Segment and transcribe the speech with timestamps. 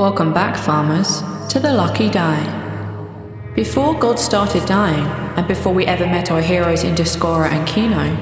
[0.00, 1.20] Welcome back, farmers,
[1.52, 3.52] to the Lucky Die.
[3.54, 5.04] Before God started dying,
[5.36, 8.16] and before we ever met our heroes in Discora and Kino,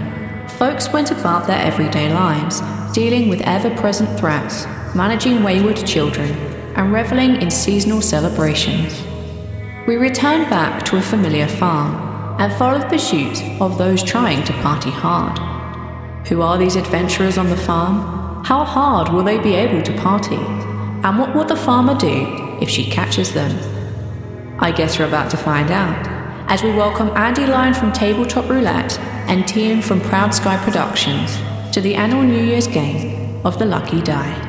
[0.58, 6.32] folks went about their everyday lives, dealing with ever present threats, managing wayward children,
[6.74, 9.00] and reveling in seasonal celebrations.
[9.86, 14.52] We returned back to a familiar farm and followed the pursuit of those trying to
[14.54, 15.38] party hard.
[16.26, 18.44] Who are these adventurers on the farm?
[18.44, 20.67] How hard will they be able to party?
[21.04, 23.56] And what will the farmer do if she catches them?
[24.58, 26.06] I guess we're about to find out
[26.50, 31.36] as we welcome Andy Lyon from Tabletop Roulette and Tian from Proud Sky Productions
[31.72, 34.47] to the annual New Year's game of the Lucky Die.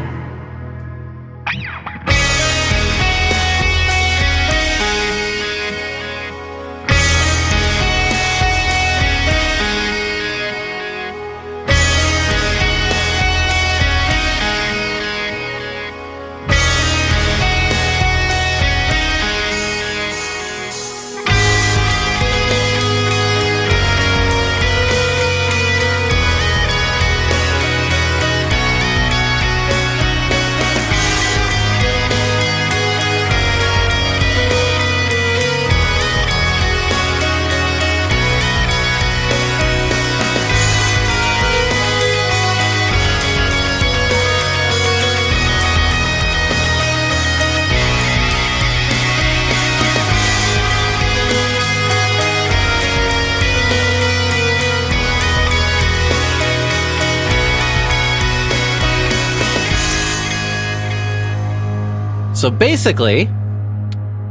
[62.49, 63.29] So basically,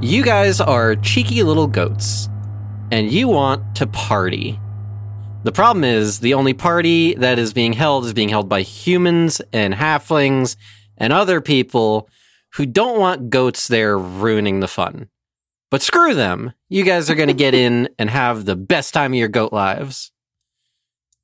[0.00, 2.28] you guys are cheeky little goats
[2.90, 4.58] and you want to party.
[5.44, 9.40] The problem is the only party that is being held is being held by humans
[9.52, 10.56] and halflings
[10.96, 12.08] and other people
[12.54, 15.10] who don't want goats there ruining the fun.
[15.70, 16.54] But screw them.
[16.68, 19.52] You guys are going to get in and have the best time of your goat
[19.52, 20.10] lives.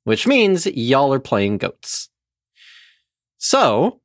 [0.05, 2.07] Which means y'all are playing goats.
[3.37, 3.99] So,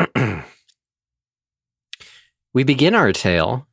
[2.52, 3.68] We begin our tale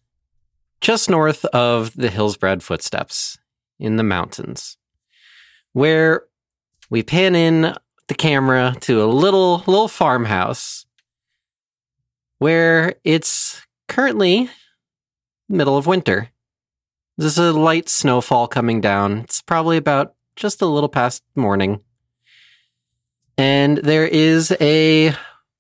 [0.82, 3.40] just north of the Hillsbrad footsteps
[3.80, 4.78] in the mountains,
[5.74, 6.26] where
[6.90, 7.76] we pan in
[8.08, 10.86] the camera to a little little farmhouse
[12.38, 14.50] where it's currently
[15.50, 16.30] middle of winter.
[17.18, 19.20] There's a light snowfall coming down.
[19.20, 21.82] It's probably about just a little past morning.
[23.40, 25.16] And there is a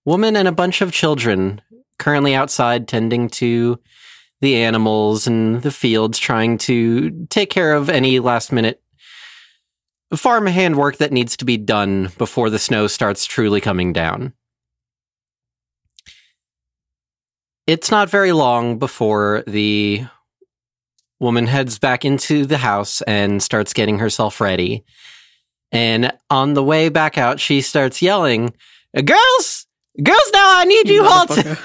[0.05, 1.61] woman and a bunch of children
[1.99, 3.79] currently outside tending to
[4.41, 8.81] the animals and the fields, trying to take care of any last minute
[10.15, 14.33] farm handwork that needs to be done before the snow starts truly coming down.
[17.65, 20.05] It's not very long before the
[21.19, 24.85] woman heads back into the house and starts getting herself ready.
[25.71, 28.53] And on the way back out, she starts yelling,
[28.95, 29.66] Girls!
[30.01, 31.57] Girls, now I need you all to.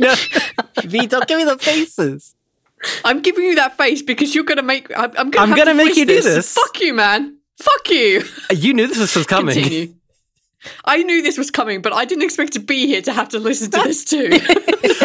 [0.00, 0.14] no,
[0.84, 2.34] V, don't give me the faces.
[3.04, 4.90] I'm giving you that face because you're gonna make.
[4.96, 5.50] I'm, I'm gonna.
[5.50, 6.54] I'm gonna to make voice you do this.
[6.54, 7.38] Fuck you, man.
[7.60, 8.22] Fuck you.
[8.54, 9.54] You knew this was coming.
[9.54, 9.94] Continue.
[10.84, 13.38] I knew this was coming, but I didn't expect to be here to have to
[13.38, 14.30] listen to this too.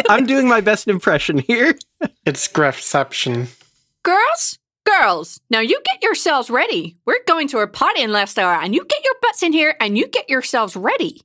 [0.08, 1.76] I'm doing my best impression here.
[2.24, 3.48] It's Grefception.
[4.02, 6.96] girls, girls, now you get yourselves ready.
[7.06, 9.76] We're going to a party in last hour, and you get your butts in here
[9.80, 11.20] and you get yourselves ready.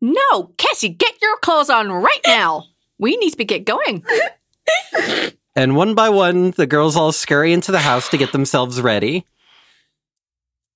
[0.00, 2.64] No, Cassie, get your clothes on right now.
[2.98, 4.04] We need to get going.
[5.56, 9.26] And one by one, the girls all scurry into the house to get themselves ready.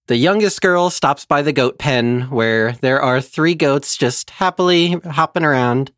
[0.06, 4.93] The youngest girl stops by the goat pen where there are three goats just happily
[4.93, 5.93] hopping around.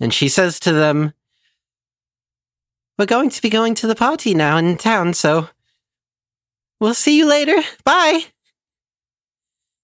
[0.00, 1.14] And she says to them,
[2.98, 5.48] We're going to be going to the party now in town, so
[6.80, 7.56] we'll see you later.
[7.84, 8.26] Bye.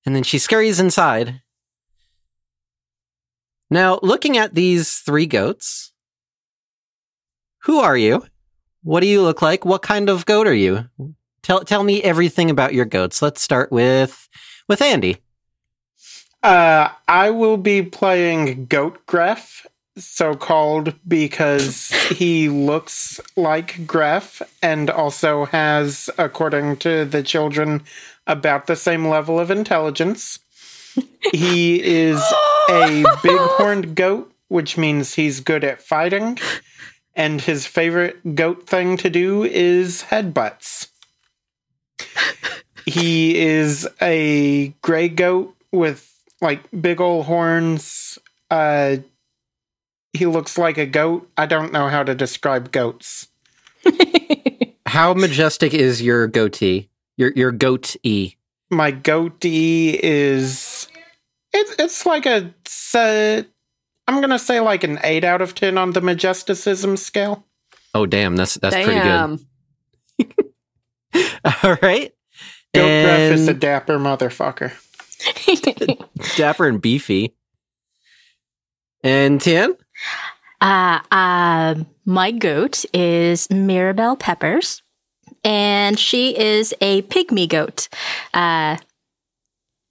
[0.05, 1.41] And then she scurries inside.
[3.75, 5.91] Now, looking at these three goats,
[7.63, 8.25] who are you?
[8.85, 9.65] What do you look like?
[9.65, 10.85] What kind of goat are you?
[11.43, 13.21] Tell tell me everything about your goats.
[13.21, 14.29] Let's start with
[14.69, 15.17] with Andy.
[16.41, 19.67] Uh, I will be playing Goat Gref,
[19.97, 27.83] so called because he looks like Gref and also has, according to the children,
[28.29, 30.39] about the same level of intelligence.
[31.33, 32.23] He is
[32.71, 36.39] a big-horned goat, which means he's good at fighting,
[37.15, 40.89] and his favorite goat thing to do is headbutts.
[42.87, 46.11] He is a gray goat with
[46.41, 48.19] like big old horns.
[48.51, 48.99] Uh,
[50.13, 51.29] he looks like a goat.
[51.37, 53.29] I don't know how to describe goats.
[54.87, 56.89] How majestic is your goatee?
[57.17, 58.37] Your your goatee.
[58.71, 60.84] My goatee is
[61.55, 63.47] it's it's like a se-
[64.07, 67.47] I'm gonna say like an eight out of ten on the majesticism scale.
[67.95, 69.41] Oh damn, that's that's pretty good.
[71.63, 72.13] All right.
[72.75, 74.73] Goat Gref is a dapper motherfucker.
[76.37, 77.35] dapper and beefy.
[79.05, 79.77] And Tian?
[80.61, 81.75] Uh, uh,
[82.05, 84.83] my goat is Mirabelle Peppers,
[85.45, 87.89] and she is a pygmy goat.
[88.33, 88.79] Uh,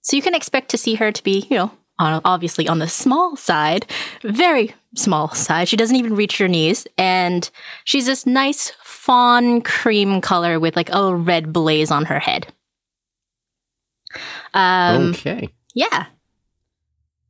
[0.04, 2.86] so you can expect to see her to be, you know, on, obviously on the
[2.88, 3.86] small side,
[4.22, 5.68] very small side.
[5.68, 7.50] She doesn't even reach your knees, and
[7.84, 12.46] she's this nice fawn cream color with like a red blaze on her head.
[14.54, 15.48] Um, okay.
[15.74, 16.06] yeah.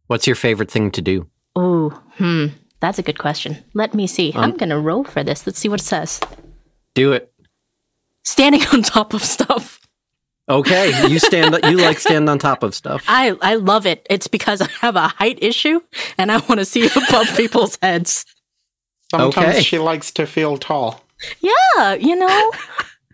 [0.07, 1.27] What's your favorite thing to do?
[1.57, 2.47] Oh, hmm.
[2.81, 3.57] That's a good question.
[3.73, 4.33] Let me see.
[4.35, 5.47] I'm Um, gonna roll for this.
[5.47, 6.21] Let's see what it says.
[6.95, 7.33] Do it.
[8.25, 9.81] Standing on top of stuff.
[10.49, 11.09] Okay.
[11.09, 13.05] You stand you like stand on top of stuff.
[13.09, 14.07] I I love it.
[14.11, 15.81] It's because I have a height issue
[16.19, 18.25] and I want to see above people's heads.
[19.11, 19.63] Sometimes Okay.
[19.63, 21.03] she likes to feel tall.
[21.41, 22.51] Yeah, you know.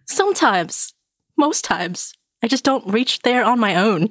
[0.06, 0.94] Sometimes,
[1.36, 4.08] most times, I just don't reach there on my own.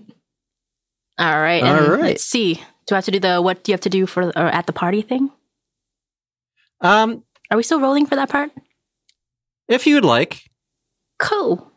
[1.17, 1.61] All right.
[1.63, 2.01] All right.
[2.01, 2.61] Let's see.
[2.87, 4.65] Do I have to do the what do you have to do for or at
[4.65, 5.29] the party thing?
[6.81, 8.51] Um, Are we still rolling for that part?
[9.67, 10.49] if you'd like.
[11.19, 11.69] Cool.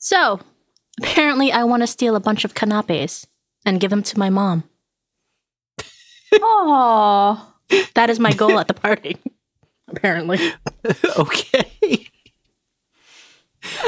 [0.00, 0.40] So,
[0.98, 3.26] apparently, I want to steal a bunch of canapes
[3.66, 4.64] and give them to my mom.
[6.32, 7.38] Aww.
[7.94, 9.16] That is my goal at the party.
[9.88, 10.38] Apparently.
[11.18, 12.08] okay.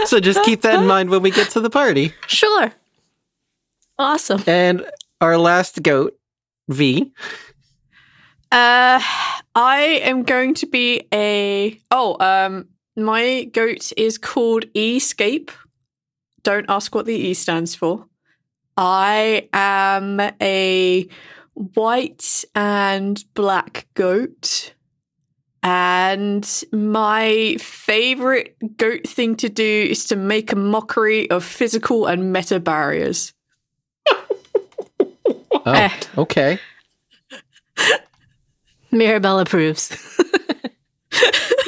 [0.05, 2.13] so just keep that in mind when we get to the party.
[2.27, 2.73] Sure.
[3.99, 4.43] Awesome.
[4.47, 4.85] And
[5.21, 6.19] our last goat,
[6.69, 7.13] V.
[8.51, 9.01] Uh,
[9.55, 11.81] I am going to be a.
[11.91, 15.51] Oh, um, my goat is called Escape.
[16.43, 18.07] Don't ask what the E stands for.
[18.77, 21.09] I am a
[21.55, 24.75] white and black goat.
[25.63, 32.33] And my favorite goat thing to do is to make a mockery of physical and
[32.33, 33.33] meta barriers.
[35.65, 35.91] Oh, Eh.
[36.19, 36.59] okay.
[38.91, 39.91] Mirabelle approves.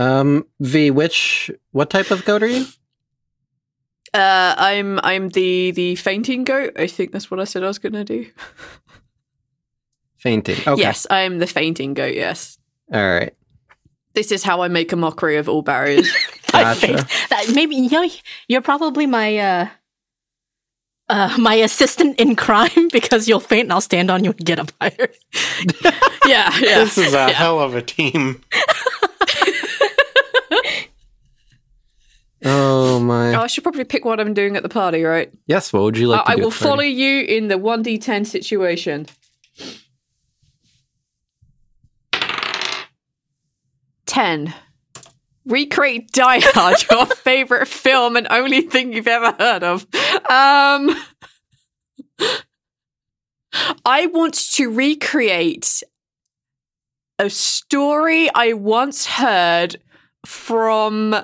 [0.00, 2.64] Um, V, which what type of goat are you?
[4.14, 6.72] Uh, I'm I'm the the fainting goat.
[6.76, 8.26] I think that's what I said I was going to do.
[10.16, 10.56] Fainting.
[10.66, 10.80] Okay.
[10.80, 12.14] Yes, I'm the fainting goat.
[12.14, 12.58] Yes,
[12.92, 13.34] All right.
[14.14, 16.10] this is how I make a mockery of all barriers.
[16.54, 16.80] I Gotcha.
[16.80, 18.08] think that maybe you know
[18.48, 19.68] you're probably my uh
[21.08, 24.58] uh my assistant in crime because you'll faint and I'll stand on you and get
[24.58, 25.08] up higher.
[26.26, 26.78] yeah, yeah.
[26.84, 28.42] This is a hell of a team.
[32.44, 33.34] Oh my.
[33.34, 35.32] Oh, I should probably pick what I'm doing at the party, right?
[35.46, 35.72] Yes.
[35.72, 36.64] What would you like Uh, to I will at the party?
[36.70, 39.06] follow you in the one d10 situation.
[44.06, 44.54] Ten.
[45.46, 49.82] Recreate Die Hard, your favorite film and only thing you've ever heard of.
[50.28, 50.94] Um,
[53.84, 55.82] I want to recreate
[57.18, 59.76] a story I once heard
[60.26, 61.16] from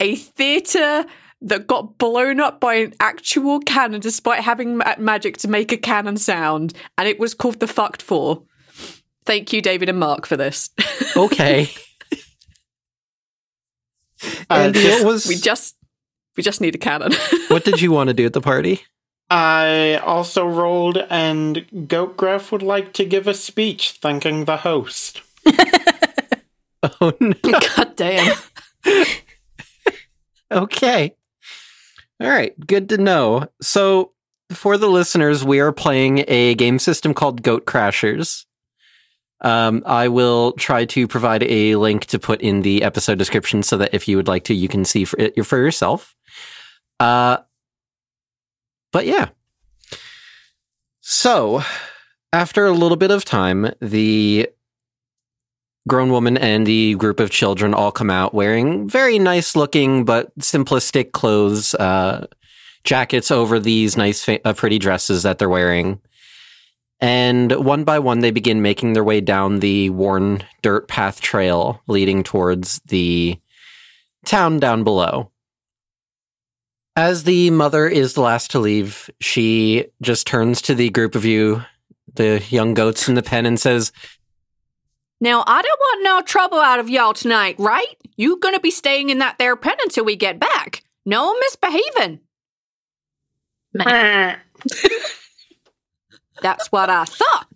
[0.00, 1.04] a theatre
[1.42, 5.76] that got blown up by an actual cannon despite having ma- magic to make a
[5.76, 8.42] cannon sound, and it was called The Fucked Four.
[9.24, 10.70] Thank you, David and Mark, for this.
[11.16, 11.68] Okay.
[14.22, 15.76] Uh, Andy, what was we just
[16.36, 17.12] we just need a cannon.
[17.48, 18.82] what did you want to do at the party?
[19.28, 25.22] I also rolled, and Goat Gref would like to give a speech thanking the host.
[27.00, 27.34] Oh no.
[27.42, 28.36] God damn.
[30.50, 31.14] Okay.
[32.20, 32.54] All right.
[32.66, 33.46] Good to know.
[33.62, 34.12] So,
[34.52, 38.46] for the listeners, we are playing a game system called Goat Crashers.
[39.42, 43.78] Um, I will try to provide a link to put in the episode description so
[43.78, 46.14] that if you would like to, you can see for it for yourself.
[46.98, 47.38] Uh,
[48.92, 49.28] but yeah.
[51.00, 51.62] So,
[52.32, 54.48] After a little bit of time, the
[55.88, 60.36] grown woman and the group of children all come out wearing very nice looking but
[60.38, 62.26] simplistic clothes, uh,
[62.84, 66.00] jackets over these nice, uh, pretty dresses that they're wearing.
[67.00, 71.82] And one by one, they begin making their way down the worn dirt path trail
[71.86, 73.38] leading towards the
[74.26, 75.30] town down below.
[76.96, 81.24] As the mother is the last to leave, she just turns to the group of
[81.24, 81.62] you,
[82.14, 83.92] the young goats in the pen, and says,
[85.20, 87.96] Now, I don't want no trouble out of y'all tonight, right?
[88.16, 90.82] You gonna be staying in that there pen until we get back.
[91.04, 92.20] No misbehaving.
[96.42, 97.46] That's what I thought.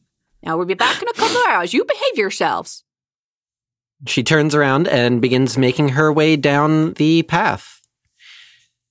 [0.42, 1.72] Now we'll be back in a couple of hours.
[1.72, 2.84] You behave yourselves.
[4.06, 7.80] She turns around and begins making her way down the path.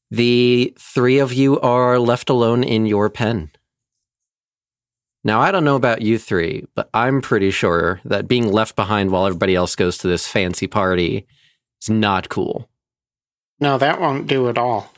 [0.10, 3.52] The three of you are left alone in your pen.
[5.24, 9.12] Now, I don't know about you three, but I'm pretty sure that being left behind
[9.12, 11.26] while everybody else goes to this fancy party
[11.82, 12.70] is not cool.
[13.60, 14.92] No, that won't do at all.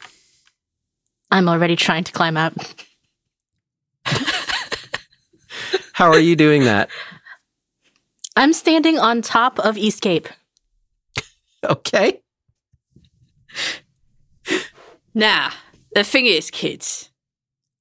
[1.30, 2.54] I'm already trying to climb up.
[5.94, 6.90] How are you doing that?
[8.36, 10.28] I'm standing on top of Escape.
[11.64, 12.22] Okay.
[15.14, 15.52] Nah,
[15.94, 17.10] the thing is, kids,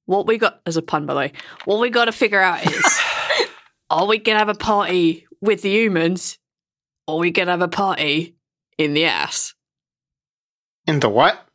[0.05, 1.31] what we got as a pun, by the way,
[1.65, 2.99] what we got to figure out is
[3.89, 6.37] are we gonna have a party with the humans,
[7.07, 8.35] or are we gonna have a party
[8.77, 9.53] in the ass?
[10.87, 11.47] In the what?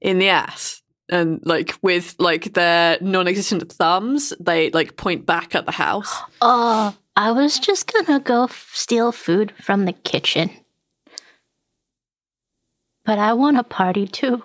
[0.00, 0.82] In the ass.
[1.10, 6.14] And like with like their non-existent thumbs, they like point back at the house.
[6.40, 10.50] Oh, I was just gonna go f- steal food from the kitchen.
[13.04, 14.42] But I want a party too.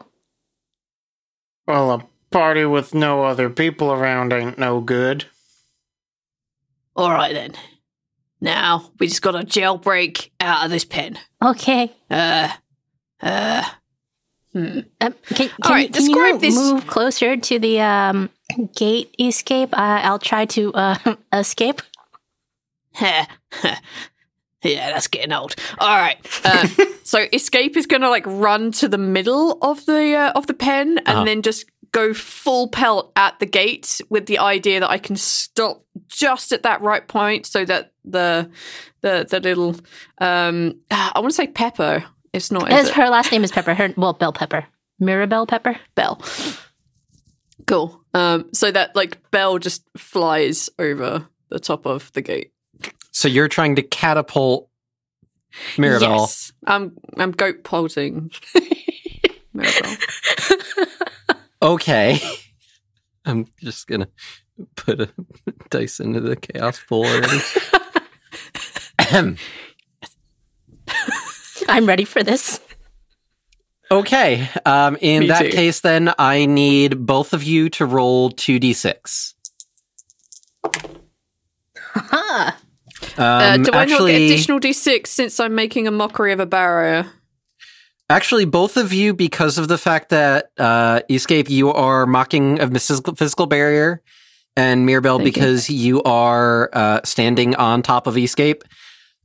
[1.68, 5.24] Well, a party with no other people around ain't no good.
[6.94, 7.54] All right then.
[8.42, 11.18] Now we just got to jailbreak out of this pen.
[11.42, 11.94] Okay.
[12.12, 12.50] Uh,
[13.22, 13.64] uh.
[14.52, 14.80] Hmm.
[15.02, 18.30] Um, can can, right, can describe you this- move closer to the um,
[18.76, 19.70] gate escape?
[19.74, 21.82] Uh, I'll try to uh, escape.
[23.02, 23.26] yeah,
[24.64, 25.56] that's getting old.
[25.80, 26.18] All right.
[26.46, 26.68] Uh,
[27.04, 30.54] so escape is going to like run to the middle of the uh, of the
[30.54, 31.24] pen and Uh-huh.
[31.26, 35.86] then just go full pelt at the gate with the idea that I can stop
[36.10, 38.50] just at that right point so that the
[39.00, 39.78] the the little
[40.20, 42.04] um I want to say Pepper.
[42.34, 42.70] It's not.
[42.70, 42.96] Is it?
[42.96, 43.74] her last name is Pepper.
[43.74, 44.66] Her well, Bell Pepper,
[45.00, 45.80] Mirabelle Pepper.
[45.96, 46.22] Bell.
[47.66, 48.02] Cool.
[48.14, 52.52] Um, so that like Bell just flies over the top of the gate.
[53.12, 54.70] So you're trying to catapult
[55.78, 56.20] Mirabelle.
[56.20, 56.52] Yes.
[56.68, 58.32] I'm I'm goat polting.
[59.54, 59.96] Mirabelle.
[61.66, 62.20] Okay.
[63.26, 64.08] I'm just gonna
[64.76, 65.10] put a
[65.70, 67.40] dice into the chaos pool already.
[71.68, 72.60] I'm ready for this.
[73.90, 74.48] okay.
[74.66, 75.50] Um, in Me that too.
[75.50, 79.34] case, then I need both of you to roll two d6.
[81.96, 82.52] Haha.
[83.18, 86.46] Um, uh, do I not get additional d6 since I'm making a mockery of a
[86.46, 87.12] barrier?
[88.10, 92.72] Actually, both of you, because of the fact that uh, Escape, you are mocking of
[92.72, 94.02] physical, physical barrier,
[94.56, 95.34] and Mirabelle, Thank you.
[95.34, 98.64] because you are uh, standing on top of Escape,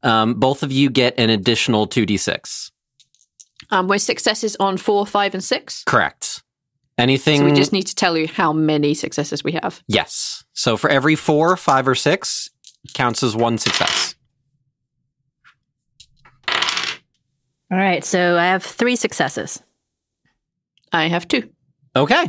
[0.03, 2.71] um, both of you get an additional two d6.
[3.71, 5.85] Um, we're successes on four, five, and six.
[5.85, 6.43] Correct.
[6.99, 7.39] Anything?
[7.39, 9.83] So we just need to tell you how many successes we have.
[9.87, 10.45] Yes.
[10.53, 12.51] So for every four, five, or six,
[12.95, 14.15] counts as one success.
[17.71, 19.63] All right, so I have three successes.
[20.93, 21.49] I have two.
[21.95, 22.27] Okay.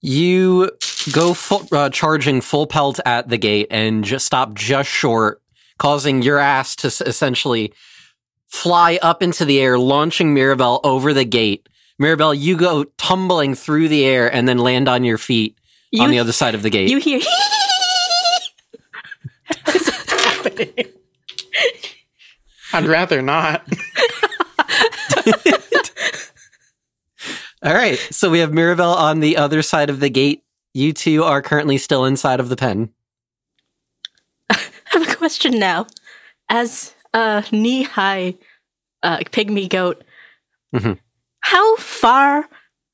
[0.00, 0.70] You
[1.12, 5.40] go full, uh, charging full pelt at the gate and just stop just short,
[5.78, 7.72] causing your ass to s- essentially
[8.48, 11.68] fly up into the air, launching Mirabelle over the gate.
[12.00, 15.56] Mirabelle, you go tumbling through the air and then land on your feet
[15.92, 16.90] You, on the other side of the gate.
[16.90, 17.20] you hear?
[22.72, 23.66] I'd rather not.
[27.64, 27.96] All right.
[28.10, 30.42] So we have Mirabelle on the other side of the gate.
[30.74, 32.90] You two are currently still inside of the pen.
[34.50, 35.86] I have a question now.
[36.48, 38.34] As a knee high
[39.02, 40.02] uh, pygmy goat,
[40.74, 40.98] Mhm.
[41.40, 42.48] how far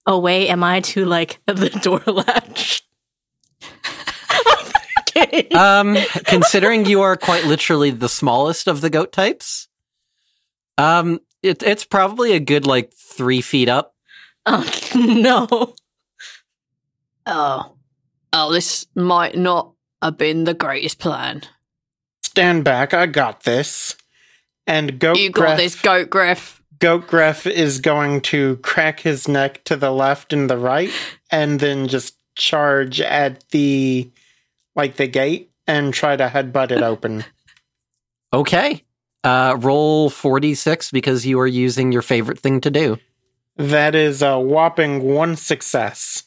[0.06, 2.82] away am I to like the door latch?
[5.28, 5.49] Okay.
[5.54, 9.68] Um, considering you are quite literally the smallest of the goat types,
[10.76, 13.94] um, it, it's probably a good like three feet up.
[14.47, 15.75] Oh no.
[17.26, 17.73] Oh.
[18.32, 21.42] Oh, this might not have been the greatest plan.
[22.23, 23.97] Stand back, I got this.
[24.66, 26.62] And Goat you got Gref, this, Goat Griff.
[26.78, 30.90] Goat Gref is going to crack his neck to the left and the right,
[31.30, 34.11] and then just charge at the
[34.78, 37.25] like the gate and try to headbutt it open.
[38.30, 38.85] Okay.
[39.25, 42.99] Uh, roll 46 because you are using your favorite thing to do.
[43.56, 46.25] That is a whopping one success.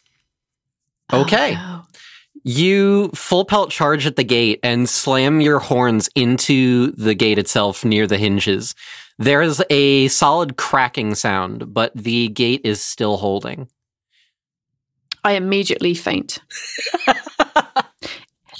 [1.13, 1.55] Okay.
[1.59, 1.85] Oh,
[2.43, 7.85] You full pelt charge at the gate and slam your horns into the gate itself
[7.85, 8.73] near the hinges.
[9.19, 13.69] There is a solid cracking sound, but the gate is still holding.
[15.23, 16.39] I immediately faint.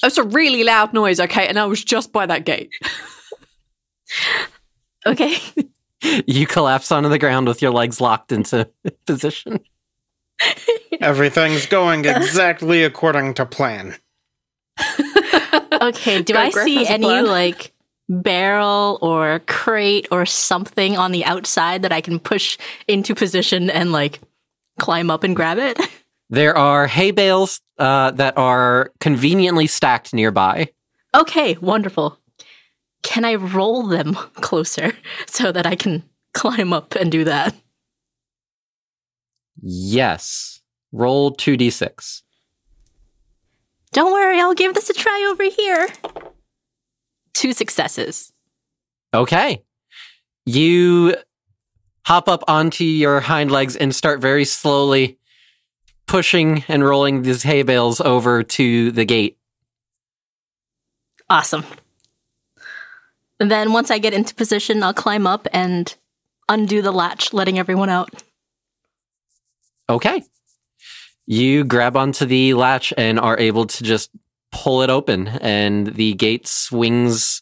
[0.03, 2.71] It's a really loud noise, okay, and I was just by that gate.
[5.05, 5.37] Okay.
[6.25, 8.69] You collapse onto the ground with your legs locked into
[9.05, 9.59] position.
[10.99, 13.95] Everything's going exactly according to plan.
[15.81, 16.21] Okay.
[16.21, 17.25] Do Go, I Griff see any plan.
[17.25, 17.73] like
[18.09, 23.91] barrel or crate or something on the outside that I can push into position and
[23.91, 24.19] like
[24.79, 25.79] climb up and grab it?
[26.29, 30.69] There are hay bales uh, that are conveniently stacked nearby.
[31.15, 32.19] Okay, wonderful.
[33.01, 34.93] Can I roll them closer
[35.25, 37.55] so that I can climb up and do that?
[39.63, 40.61] Yes.
[40.91, 42.21] Roll 2d6.
[43.93, 45.89] Don't worry, I'll give this a try over here.
[47.33, 48.31] Two successes.
[49.11, 49.63] Okay.
[50.45, 51.15] You
[52.05, 55.17] hop up onto your hind legs and start very slowly
[56.11, 59.37] pushing and rolling these hay bales over to the gate.
[61.29, 61.63] Awesome.
[63.39, 65.95] And then once I get into position, I'll climb up and
[66.49, 68.09] undo the latch, letting everyone out.
[69.87, 70.21] Okay.
[71.27, 74.09] You grab onto the latch and are able to just
[74.51, 77.41] pull it open, and the gate swings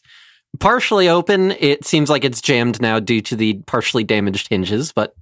[0.60, 1.50] partially open.
[1.58, 5.16] It seems like it's jammed now due to the partially damaged hinges, but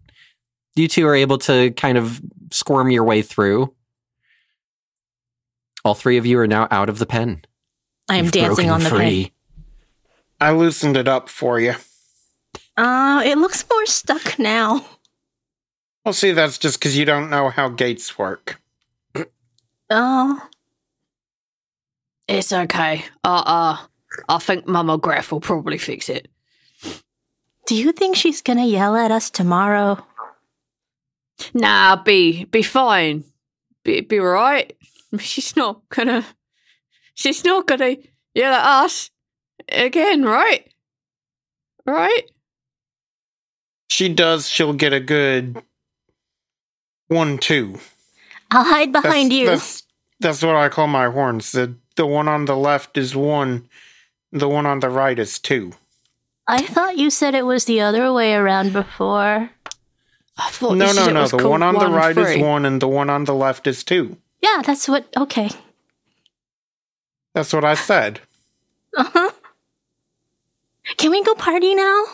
[0.77, 3.75] you two are able to kind of squirm your way through.
[5.85, 7.43] All three of you are now out of the pen.
[8.09, 9.25] I am You've dancing on the free.
[9.25, 9.33] bed.
[10.41, 11.75] I loosened it up for you.
[12.77, 14.85] Uh, it looks more stuck now.
[16.05, 18.61] Well, see, that's just because you don't know how gates work.
[19.91, 20.41] Oh,
[22.29, 23.05] It's okay.
[23.25, 23.77] Uh uh.
[24.29, 26.29] I think Mama Graf will probably fix it.
[27.67, 30.05] do you think she's gonna yell at us tomorrow?
[31.55, 33.25] Nah, be be fine.
[33.85, 34.77] Be be right.
[35.19, 36.25] She's not gonna
[37.15, 37.97] she's not gonna
[38.35, 39.11] yell at us
[39.69, 40.67] again, right?
[41.85, 42.31] Right?
[43.89, 45.63] She does, she'll get a good
[47.09, 47.79] one, two.
[48.51, 49.47] I'll hide behind that's, you.
[49.47, 49.83] That's,
[50.21, 51.53] that's what I call my horns.
[51.53, 53.69] The, the one on the left is one,
[54.31, 55.73] the one on the right is two.
[56.47, 59.51] I thought you said it was the other way around before.
[60.39, 61.27] I thought no, no, no.
[61.27, 64.17] The one on the right is one, and the one on the left is two.
[64.41, 65.07] Yeah, that's what.
[65.17, 65.51] Okay.
[67.35, 68.21] That's what I said.
[68.97, 69.31] Uh huh.
[70.97, 72.05] Can we go party now?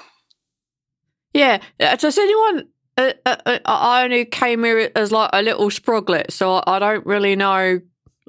[1.32, 1.58] Yeah.
[1.78, 2.68] uh, Does anyone?
[2.96, 6.78] Uh, uh, uh, I only came here as like a little sproglet, so I, I
[6.78, 7.80] don't really know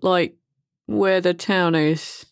[0.01, 0.35] like
[0.87, 2.25] where the town is.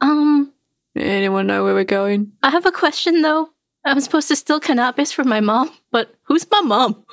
[0.00, 0.52] Um,
[0.96, 2.32] Anyone know where we're going?
[2.42, 3.50] I have a question though.
[3.84, 7.04] I'm supposed to steal cannabis from my mom, but who's my mom?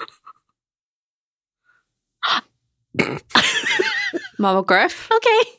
[4.39, 5.10] Mama Graf.
[5.12, 5.49] Okay,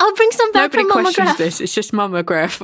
[0.00, 1.38] I'll bring some back Nobody from Mama questions Graf.
[1.38, 1.60] this.
[1.60, 2.60] It's just Mama Graf.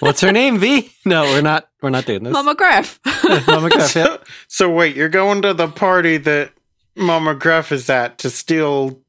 [0.00, 0.92] What's her name, V?
[1.04, 1.68] No, we're not.
[1.80, 2.32] We're not doing this.
[2.32, 2.98] Mama Graf.
[3.46, 4.04] Mama Graf, yeah.
[4.04, 6.52] So, so wait, you're going to the party that
[6.96, 9.00] Mama Graf is at to steal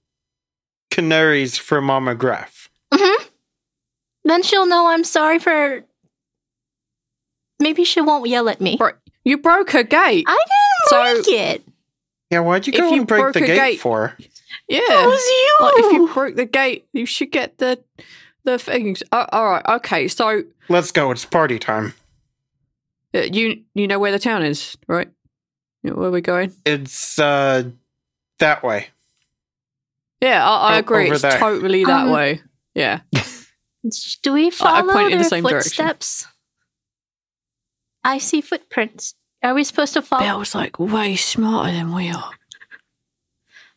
[0.91, 2.69] canaries for Mama Graf.
[2.93, 3.24] Mm-hmm.
[4.26, 5.84] Then she'll know I'm sorry for.
[7.63, 8.78] Maybe she won't yell at me.
[8.78, 8.91] Bro-
[9.23, 10.26] you broke her gate.
[10.28, 11.63] I didn't So- break it.
[12.30, 14.15] Yeah, why'd you If go you break the gate, gate- for?
[14.67, 14.80] Yeah.
[14.82, 15.58] It was you.
[15.62, 17.80] Like if you broke the gate, you should get the
[18.43, 19.04] the things.
[19.12, 19.65] Uh, all right.
[19.78, 20.08] Okay.
[20.08, 21.12] So Let's go.
[21.12, 21.93] It's party time.
[23.13, 25.08] uh, you you know where the town is, right?
[25.84, 26.52] You know where we're going?
[26.65, 27.63] It's uh
[28.39, 28.88] that way.
[30.21, 31.06] Yeah, I agree.
[31.06, 31.38] over It's there.
[31.38, 32.41] totally that Um, way.
[32.73, 33.02] Yeah.
[34.23, 35.86] Do we follow point in the their same direction.
[38.04, 38.13] Footsteps?
[38.13, 39.16] I see footprints.
[39.42, 40.24] Are we supposed to follow?
[40.24, 42.32] Belle's like way smarter than we are.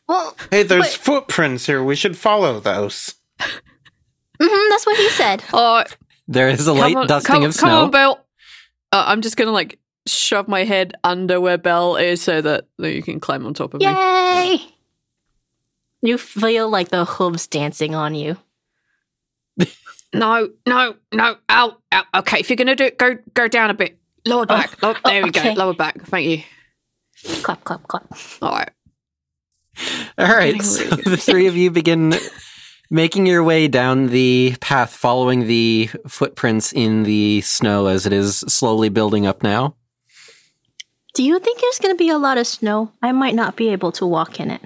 [0.07, 0.91] Well, Hey, there's Wait.
[0.93, 1.83] footprints here.
[1.83, 3.15] We should follow those.
[3.39, 5.43] mhm, that's what he said.
[5.51, 5.97] All right.
[6.29, 7.83] There is a light on, dusting come, of come snow.
[7.83, 8.25] on, Belle.
[8.91, 12.93] Uh, I'm just gonna like shove my head under where Belle is so that, that
[12.93, 13.87] you can climb on top of me.
[13.87, 14.59] Yay!
[16.01, 18.37] You feel like the hooves dancing on you.
[20.13, 21.35] No, no, no.
[21.49, 22.05] Out, out.
[22.15, 23.99] Okay, if you're gonna do it, go go down a bit.
[24.27, 24.81] Lower back.
[24.81, 25.53] Lower, oh, there we okay.
[25.53, 25.59] go.
[25.59, 26.01] Lower back.
[26.03, 26.43] Thank you.
[27.43, 28.05] Clap, clap, clap.
[28.41, 28.69] All right.
[30.17, 32.13] All right, so the three of you begin
[32.89, 38.39] making your way down the path, following the footprints in the snow as it is
[38.39, 39.75] slowly building up now.
[41.13, 42.91] Do you think there's going to be a lot of snow?
[43.01, 44.61] I might not be able to walk in it.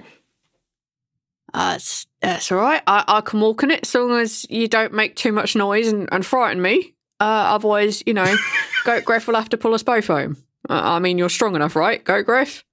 [1.54, 2.82] Uh, it's, that's all right.
[2.86, 5.88] I, I can walk in it as long as you don't make too much noise
[5.88, 6.94] and, and frighten me.
[7.22, 8.36] Uh, otherwise, you know,
[8.84, 10.36] Goat Griff will have to pull us both home.
[10.68, 12.64] Uh, I mean, you're strong enough, right, Goat Griff?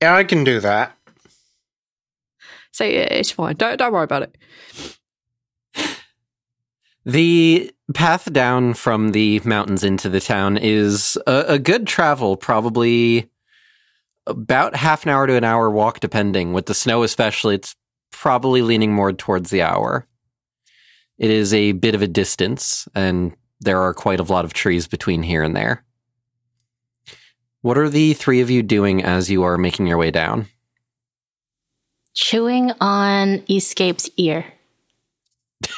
[0.00, 0.96] Yeah, I can do that.
[2.70, 3.56] So yeah, it's fine.
[3.56, 4.36] Don't don't worry about it.
[7.04, 13.28] The path down from the mountains into the town is a, a good travel, probably
[14.28, 16.52] about half an hour to an hour walk, depending.
[16.52, 17.74] With the snow, especially, it's
[18.12, 20.06] probably leaning more towards the hour.
[21.16, 24.86] It is a bit of a distance, and there are quite a lot of trees
[24.86, 25.84] between here and there.
[27.60, 30.46] What are the three of you doing as you are making your way down?
[32.14, 34.44] Chewing on Escape's ear.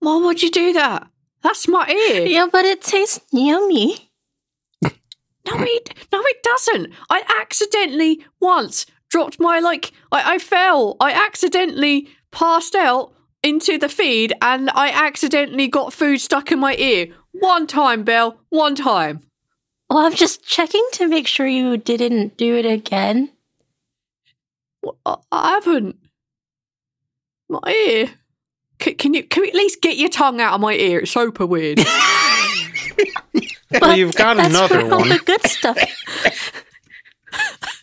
[0.00, 1.06] Why would you do that?
[1.42, 2.26] That's my ear.
[2.26, 4.10] Yeah, but it tastes yummy.
[5.44, 6.92] No, it no, it doesn't.
[7.10, 10.96] I accidentally once dropped my like I, I fell.
[11.00, 13.12] I accidentally passed out
[13.42, 17.08] into the feed and I accidentally got food stuck in my ear.
[17.32, 18.38] One time, Belle.
[18.50, 19.20] One time.
[19.88, 23.30] Well, I'm just checking to make sure you didn't do it again.
[24.80, 25.96] What- I, I haven't.
[27.48, 28.10] My ear.
[28.78, 31.00] Can, can you can you at least get your tongue out of my ear?
[31.00, 31.80] It's super weird.
[33.80, 35.08] Well, you've got that's another where all one.
[35.08, 35.78] the good stuff.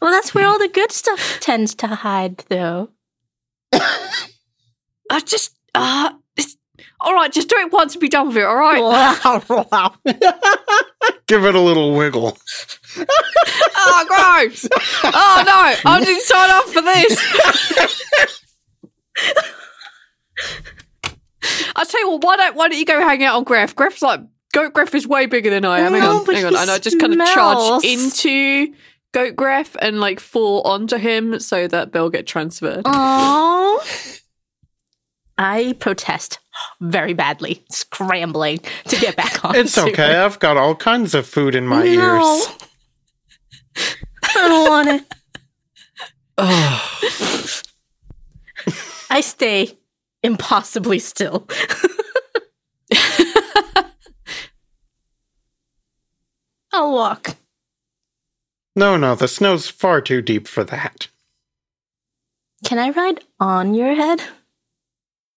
[0.02, 2.89] well, that's where all the good stuff tends to hide, though.
[5.10, 6.12] I just uh
[7.02, 8.82] all right, just do it once and be done with it, all right?
[11.28, 12.38] Give it a little wiggle.
[13.76, 14.67] Oh, gross!
[15.04, 17.17] Oh no, I didn't sign up for this.
[21.76, 23.76] I tell you what, why don't why don't you go hang out on Gref?
[23.76, 24.19] Gref's like
[24.52, 25.93] Goat Gref is way bigger than I am.
[25.93, 28.74] Hang on, hang on, and I just kind of charge into
[29.13, 32.84] Goat Gref and like fall onto him so that they'll get transferred.
[32.84, 34.18] Aww.
[35.39, 36.39] I protest
[36.82, 39.56] very badly, scrambling to get back on.
[39.56, 40.17] It's okay.
[40.17, 41.86] I've got all kinds of food in my no.
[41.86, 42.49] ears.
[44.23, 45.04] I don't want it.
[46.41, 47.62] Oh,
[49.10, 49.78] I stay
[50.23, 51.45] impossibly still.
[56.71, 57.36] I'll walk.
[58.73, 61.10] No, no, the snow's far too deep for that.
[62.63, 64.21] Can I ride on your head?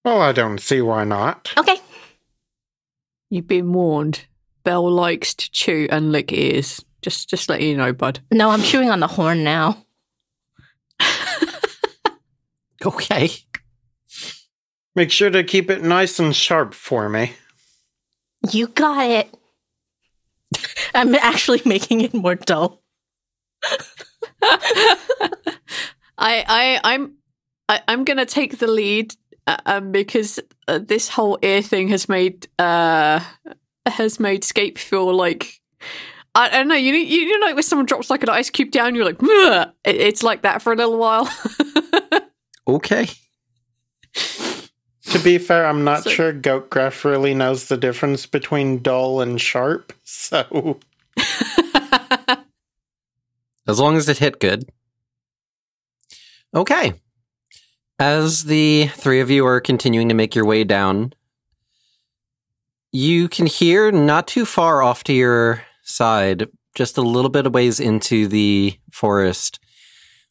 [0.04, 1.52] Well, I don't see why not.
[1.56, 1.78] Okay.
[3.30, 4.26] You've been warned.
[4.64, 6.84] Belle likes to chew and lick ears.
[7.02, 8.20] Just just let you know, bud.
[8.30, 9.84] No, I'm chewing on the horn now.
[12.84, 13.30] okay.
[14.94, 17.32] Make sure to keep it nice and sharp for me.
[18.50, 19.34] You got it.
[20.94, 22.82] I'm actually making it more dull.
[24.42, 25.36] I,
[26.18, 27.14] I, I'm,
[27.68, 29.14] I, I'm gonna take the lead,
[29.46, 33.20] um, because uh, this whole ear thing has made, uh,
[33.86, 35.60] has made Scape feel like,
[36.34, 36.74] I, I don't know.
[36.74, 39.18] You know, you know, like when someone drops like an ice cube down, you're like,
[39.18, 41.28] "Bleh." It- it's like that for a little while.
[42.68, 43.08] Okay.
[44.14, 49.40] To be fair, I'm not So- sure Goatgraph really knows the difference between dull and
[49.40, 50.78] sharp, so
[53.66, 54.68] As long as it hit good.
[56.54, 56.94] Okay.
[58.02, 61.12] As the three of you are continuing to make your way down,
[62.90, 67.54] you can hear not too far off to your side, just a little bit of
[67.54, 69.60] ways into the forest,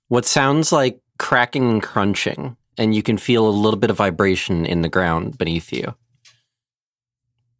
[0.09, 4.65] what sounds like cracking and crunching, and you can feel a little bit of vibration
[4.65, 5.95] in the ground beneath you.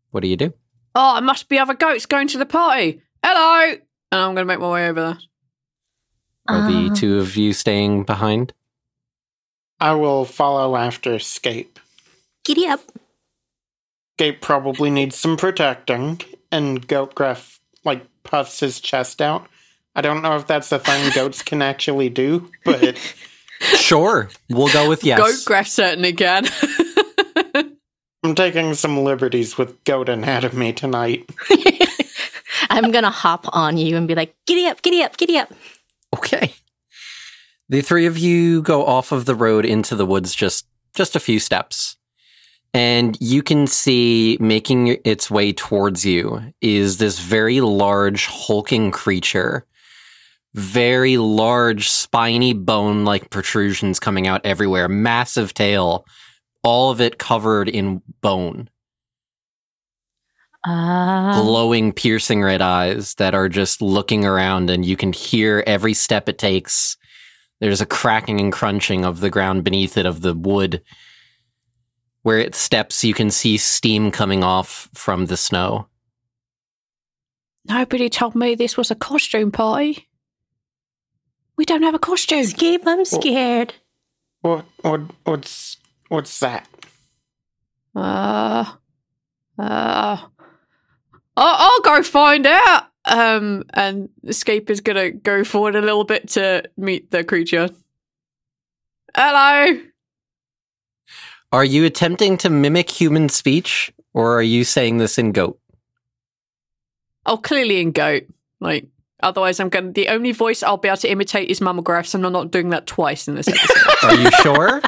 [0.09, 0.53] What do you do?
[0.93, 3.01] oh, it must be other goats going to the party.
[3.23, 3.77] Hello,
[4.11, 5.17] and I'm gonna make my way over there.
[6.49, 8.53] Are the Um, two of you staying behind?
[9.81, 11.79] I will follow after Scape.
[12.45, 12.81] Giddy up.
[14.17, 19.47] Scape probably needs some protecting, and Goatgraph like puffs his chest out.
[19.95, 22.97] I don't know if that's a thing goats can actually do, but
[23.61, 24.29] Sure.
[24.49, 25.19] We'll go with yes.
[25.19, 26.47] Goat Graph certainly can.
[28.23, 31.29] I'm taking some liberties with goat anatomy tonight.
[32.69, 35.51] I'm gonna hop on you and be like, giddy up, giddy up, giddy up.
[36.15, 36.53] Okay.
[37.71, 41.21] The three of you go off of the road into the woods just just a
[41.21, 41.95] few steps.
[42.73, 49.65] And you can see making its way towards you is this very large hulking creature.
[50.53, 56.05] Very large spiny bone like protrusions coming out everywhere, massive tail,
[56.63, 58.69] all of it covered in bone.
[60.67, 65.93] Uh, glowing, piercing red eyes that are just looking around, and you can hear every
[65.93, 66.97] step it takes.
[67.61, 70.81] There's a cracking and crunching of the ground beneath it, of the wood.
[72.23, 75.87] Where it steps, you can see steam coming off from the snow.
[77.65, 80.09] Nobody told me this was a costume party.
[81.55, 82.45] We don't have a costume.
[82.45, 83.75] Skip, I'm scared.
[84.41, 84.65] What?
[84.81, 85.01] What?
[85.23, 85.77] What's?
[86.09, 86.67] What's that?
[87.95, 88.65] Uh,
[89.59, 90.25] uh, I'll,
[91.37, 92.90] I'll go find out.
[93.05, 97.69] Um, and Escape is gonna go forward a little bit to meet the creature.
[99.15, 99.81] Hello.
[101.51, 105.59] Are you attempting to mimic human speech, or are you saying this in goat?
[107.25, 108.23] Oh, clearly in goat.
[108.61, 108.87] Like,
[109.21, 109.91] otherwise, I'm gonna.
[109.91, 112.87] The only voice I'll be able to imitate is mammographs, and I'm not doing that
[112.87, 114.03] twice in this episode.
[114.03, 114.81] Are you sure?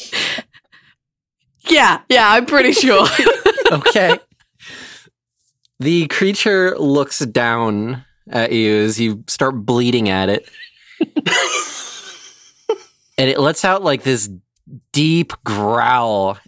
[1.68, 3.06] yeah, yeah, I'm pretty sure.
[3.72, 4.18] okay.
[5.80, 10.48] The creature looks down at you as you start bleeding at it.
[13.18, 14.28] and it lets out like this
[14.92, 16.38] deep growl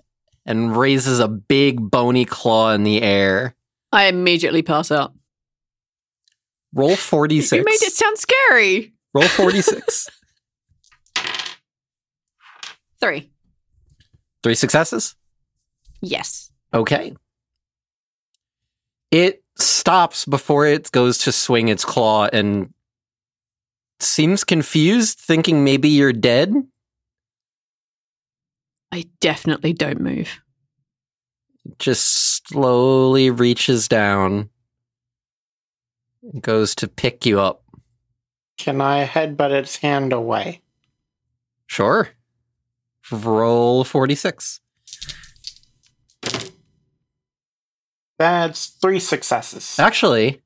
[0.44, 3.54] and raises a big bony claw in the air.
[3.92, 5.12] I immediately pass out.
[6.72, 7.52] Roll 46.
[7.58, 8.92] You made it sound scary.
[9.14, 10.08] Roll 46.
[13.00, 13.30] Three.
[14.42, 15.14] Three successes?
[16.00, 16.50] Yes.
[16.72, 17.14] Okay.
[19.10, 22.72] It stops before it goes to swing its claw and
[23.98, 26.54] seems confused, thinking maybe you're dead.
[28.92, 30.40] I definitely don't move.
[31.78, 34.48] Just slowly reaches down,
[36.40, 37.62] goes to pick you up.
[38.56, 40.62] Can I headbutt its hand away?
[41.66, 42.08] Sure.
[43.10, 44.60] Roll 46.
[48.20, 49.78] That's three successes.
[49.78, 50.42] Actually,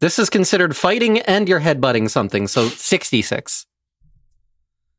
[0.00, 3.64] this is considered fighting and you're headbutting something, so 66.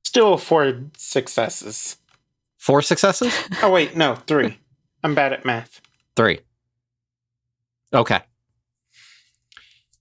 [0.04, 1.97] Still four successes.
[2.58, 3.32] Four successes?
[3.62, 4.58] Oh wait, no, three.
[5.04, 5.80] I'm bad at math.
[6.15, 6.39] Three.
[7.93, 8.21] Okay.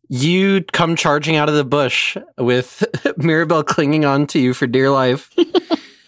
[0.09, 2.83] You come charging out of the bush with
[3.19, 5.31] Mirabelle clinging on to you for dear life.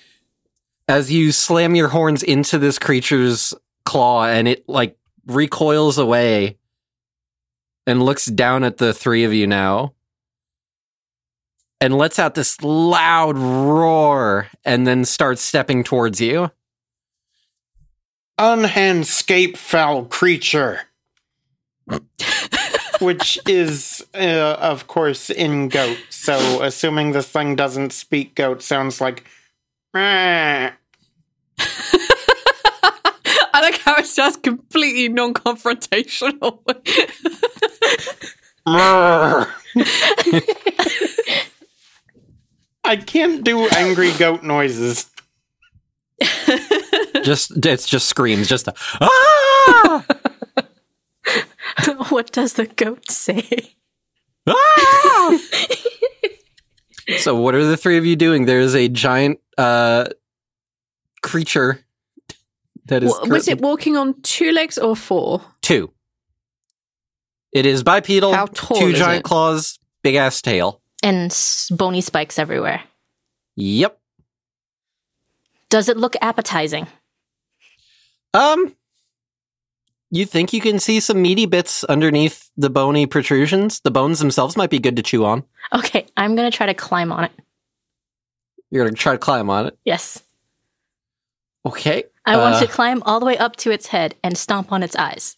[0.88, 3.52] As you slam your horns into this creature's
[3.84, 6.56] claw and it like recoils away
[7.86, 9.94] and looks down at the three of you now
[11.80, 16.50] and lets out this loud roar and then starts stepping towards you.
[18.36, 20.80] Unhand Scape foul creature.
[23.00, 25.98] Which is, uh, of course, in goat.
[26.10, 29.24] So, assuming this thing doesn't speak goat, sounds like.
[33.70, 36.60] "Meh." I like how it sounds completely non-confrontational.
[42.84, 45.10] I can't do angry goat noises.
[47.22, 50.04] Just it's just screams, just a, ah!
[52.08, 53.74] what does the goat say?
[54.46, 55.38] Ah!
[57.18, 58.46] so what are the three of you doing?
[58.46, 60.06] There is a giant uh
[61.22, 61.84] creature
[62.88, 65.42] that is W- was currently- it walking on two legs or four?
[65.62, 65.92] two.
[67.52, 69.24] It is bipedal, How tall two is giant it?
[69.24, 70.80] claws, big ass tail.
[71.02, 71.34] And
[71.70, 72.82] bony spikes everywhere.
[73.56, 73.98] Yep.
[75.70, 76.86] Does it look appetizing?
[78.34, 78.74] Um
[80.10, 83.80] you think you can see some meaty bits underneath the bony protrusions?
[83.80, 85.44] The bones themselves might be good to chew on.
[85.74, 87.32] Okay, I'm gonna try to climb on it.
[88.70, 89.78] You're gonna try to climb on it.
[89.84, 90.22] Yes.
[91.66, 92.04] Okay.
[92.24, 94.82] I want Uh, to climb all the way up to its head and stomp on
[94.82, 95.36] its eyes.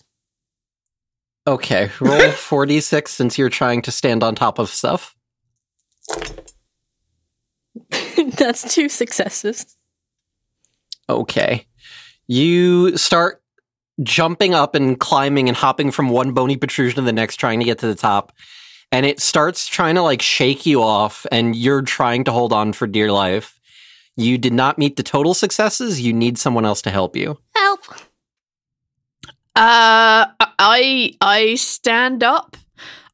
[1.47, 1.91] Okay.
[2.01, 5.15] Roll 46 since you're trying to stand on top of stuff.
[8.37, 9.77] That's two successes.
[11.09, 11.67] Okay.
[12.27, 13.43] You start
[14.03, 17.65] jumping up and climbing and hopping from one bony protrusion to the next, trying to
[17.67, 18.33] get to the top.
[18.93, 22.73] And it starts trying to like shake you off, and you're trying to hold on
[22.73, 23.60] for dear life.
[24.21, 26.03] You did not meet the total successes.
[26.03, 27.39] You need someone else to help you.
[27.57, 27.81] Help!
[29.57, 30.27] Uh,
[30.59, 32.57] I I stand up.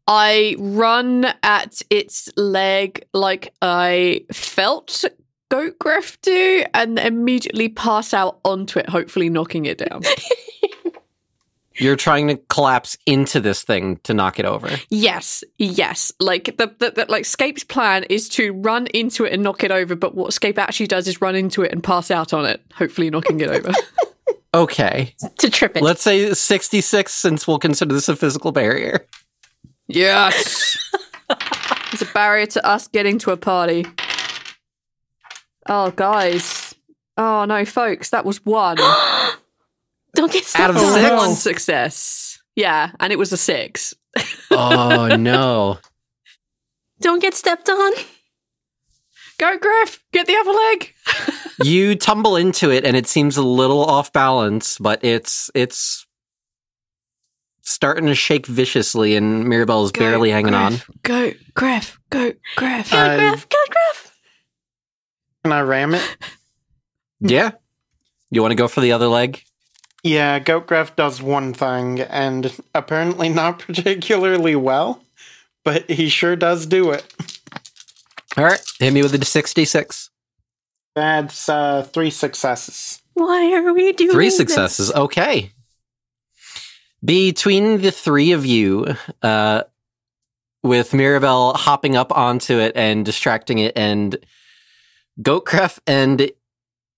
[0.08, 5.04] I run at its leg like I felt
[5.48, 10.02] Goat Gref do and immediately pass out onto it, hopefully knocking it down.
[11.78, 14.70] You're trying to collapse into this thing to knock it over.
[14.88, 16.12] yes, yes.
[16.20, 19.70] Like the, the, the like Scape's plan is to run into it and knock it
[19.70, 22.62] over, but what Scape actually does is run into it and pass out on it,
[22.74, 23.72] hopefully knocking it over.
[24.54, 25.14] Okay.
[25.38, 25.82] to trip it.
[25.82, 29.06] Let's say 66 since we'll consider this a physical barrier.
[29.86, 30.78] Yes.
[31.92, 33.86] It's a barrier to us getting to a party.
[35.68, 36.74] Oh, guys.
[37.16, 38.76] Oh, no, folks, that was one.
[40.16, 40.92] Don't get Out of stepped on.
[40.94, 41.10] six?
[41.12, 42.38] One success.
[42.56, 43.94] Yeah, and it was a six.
[44.50, 45.78] Oh no.
[47.00, 47.92] Don't get stepped on.
[49.38, 50.02] Go, Griff!
[50.12, 50.94] Get the other leg!
[51.62, 56.06] you tumble into it and it seems a little off balance, but it's it's
[57.60, 60.76] starting to shake viciously and Mirabelle is barely hanging on.
[61.02, 61.98] Go, Griff!
[62.08, 62.92] Go, Griff!
[62.94, 64.16] Uh, Griff, good Griff.
[65.44, 66.16] Can I ram it?
[67.20, 67.52] Yeah.
[68.30, 69.42] You want to go for the other leg?
[70.06, 75.02] Yeah, Goatgraph does one thing, and apparently not particularly well,
[75.64, 77.12] but he sure does do it.
[78.36, 78.62] All right.
[78.78, 80.10] Hit me with a 66.
[80.94, 83.02] That's uh, three successes.
[83.14, 84.36] Why are we doing Three this?
[84.36, 84.92] successes.
[84.92, 85.50] Okay.
[87.04, 89.64] Between the three of you, uh,
[90.62, 94.16] with Mirabelle hopping up onto it and distracting it, and
[95.20, 96.30] Goatcref and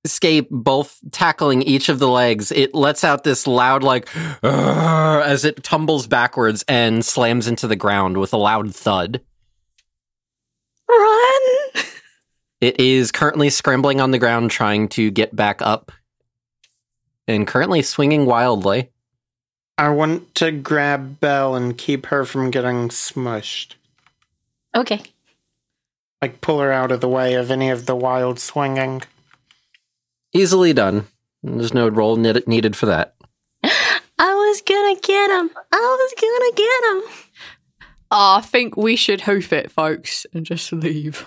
[0.06, 4.08] Scape both tackling each of the legs, it lets out this loud, like,
[4.42, 9.20] as it tumbles backwards and slams into the ground with a loud thud.
[10.88, 11.84] Run!
[12.60, 15.92] It is currently scrambling on the ground, trying to get back up,
[17.26, 18.90] and currently swinging wildly.
[19.76, 23.74] I want to grab Belle and keep her from getting smushed.
[24.74, 25.02] Okay.
[26.22, 29.02] Like, pull her out of the way of any of the wild swinging.
[30.32, 31.06] Easily done.
[31.42, 33.14] There's no roll ne- needed for that.
[33.62, 35.50] I was gonna get him.
[35.72, 37.28] I was gonna get him.
[38.10, 41.26] Ah, I think we should hoof it, folks, and just leave.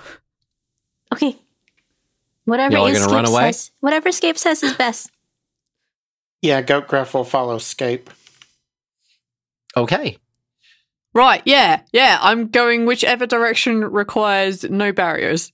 [1.14, 1.36] Okay.
[2.46, 3.52] Whatever Y'all are Scape gonna run away?
[3.52, 3.72] says.
[3.80, 5.12] Whatever Scape says is best.
[6.42, 8.10] Yeah, Goatgraph will follow Scape.
[9.78, 10.18] Okay.
[11.14, 15.52] Right, yeah, yeah, I'm going whichever direction requires no barriers.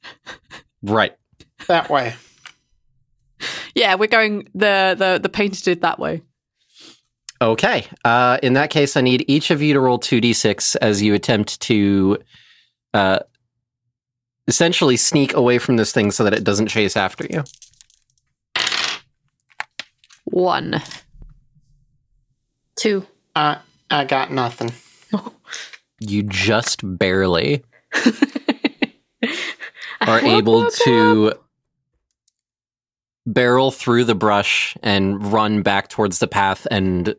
[0.83, 1.15] Right.
[1.67, 2.15] That way.
[3.75, 6.21] Yeah, we're going the the the painter did that way.
[7.41, 7.85] Okay.
[8.03, 11.59] Uh, in that case, I need each of you to roll 2d6 as you attempt
[11.61, 12.17] to
[12.95, 13.19] uh,
[14.47, 17.43] essentially sneak away from this thing so that it doesn't chase after you.
[20.25, 20.81] One.
[22.75, 23.05] Two.
[23.35, 23.59] I,
[23.91, 24.71] I got nothing.
[25.99, 27.63] You just barely
[30.01, 31.33] are able to
[33.27, 37.13] barrel through the brush and run back towards the path and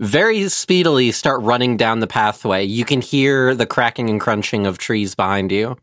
[0.00, 2.64] very speedily start running down the pathway.
[2.64, 5.76] You can hear the cracking and crunching of trees behind you,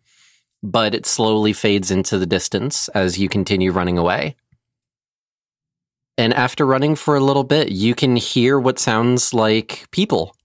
[0.61, 4.35] but it slowly fades into the distance as you continue running away.
[6.17, 10.35] And after running for a little bit, you can hear what sounds like people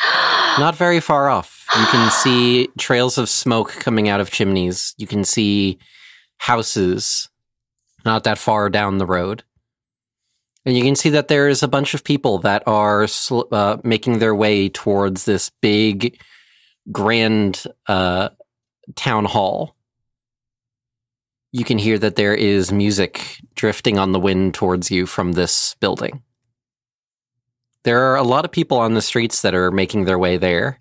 [0.58, 1.66] not very far off.
[1.76, 4.94] You can see trails of smoke coming out of chimneys.
[4.96, 5.78] You can see
[6.38, 7.28] houses
[8.04, 9.44] not that far down the road.
[10.64, 13.78] And you can see that there is a bunch of people that are sl- uh,
[13.82, 16.20] making their way towards this big,
[16.90, 18.28] grand uh,
[18.94, 19.74] town hall.
[21.50, 25.74] You can hear that there is music drifting on the wind towards you from this
[25.80, 26.22] building.
[27.84, 30.78] There are a lot of people on the streets that are making their way there.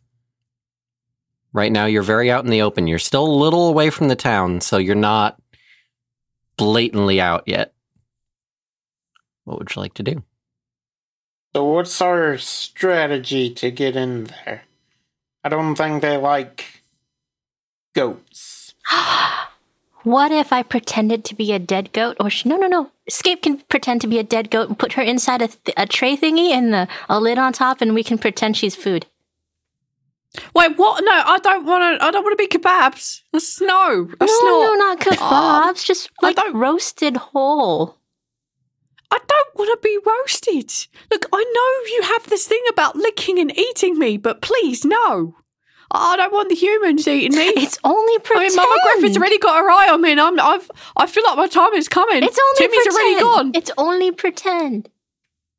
[1.53, 2.87] Right now, you're very out in the open.
[2.87, 5.40] You're still a little away from the town, so you're not
[6.61, 7.73] blatantly out yet.
[9.45, 10.23] What would you like to do?
[11.55, 14.61] So, what's our strategy to get in there?
[15.43, 16.83] I don't think they like
[17.95, 18.75] goats.
[20.03, 22.17] What if I pretended to be a dead goat?
[22.19, 22.89] Or sh- no, no, no.
[23.07, 25.85] Scape can pretend to be a dead goat and put her inside a, th- a
[25.85, 29.05] tray thingy and the, a lid on top, and we can pretend she's food.
[30.55, 31.03] Wait, what?
[31.03, 32.05] No, I don't want to.
[32.05, 33.21] I don't want to be kebabs.
[33.33, 34.07] That's no.
[34.19, 34.61] That's no, not.
[34.61, 35.85] no, not kebabs.
[35.85, 37.97] just I like don't- roasted whole.
[39.13, 40.71] I don't want to be roasted.
[41.11, 45.35] Look, I know you have this thing about licking and eating me, but please, no.
[45.93, 47.47] I don't want the humans eating me.
[47.61, 48.45] It's only pretend.
[48.45, 51.25] I mean, Mama Griffin's already got her eye on me, and I'm, I've, I feel
[51.27, 52.23] like my time is coming.
[52.23, 52.95] It's only Timmy's pretend.
[52.95, 53.51] already gone.
[53.53, 54.89] It's only pretend.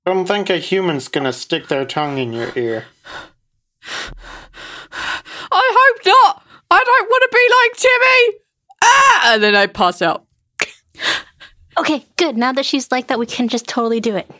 [0.06, 2.86] I don't think a human's gonna stick their tongue in your ear.
[5.50, 6.46] I hope not.
[6.70, 8.38] I don't want to be like Timmy.
[8.82, 9.34] Ah!
[9.34, 10.26] And then I pass out.
[11.78, 12.36] Okay, good.
[12.36, 14.30] Now that she's like that, we can just totally do it.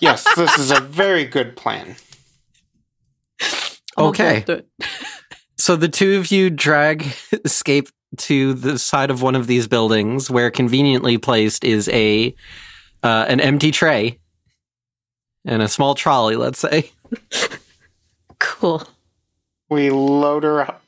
[0.00, 1.96] Yes, this is a very good plan.
[3.98, 4.44] Okay.
[4.46, 4.88] board with it.
[5.58, 7.02] So the two of you drag
[7.46, 12.34] Scape to the side of one of these buildings, where conveniently placed is a
[13.02, 14.18] uh, an empty tray
[15.44, 16.36] and a small trolley.
[16.36, 16.90] Let's say.
[18.40, 18.82] Cool.
[19.68, 20.82] We load her up.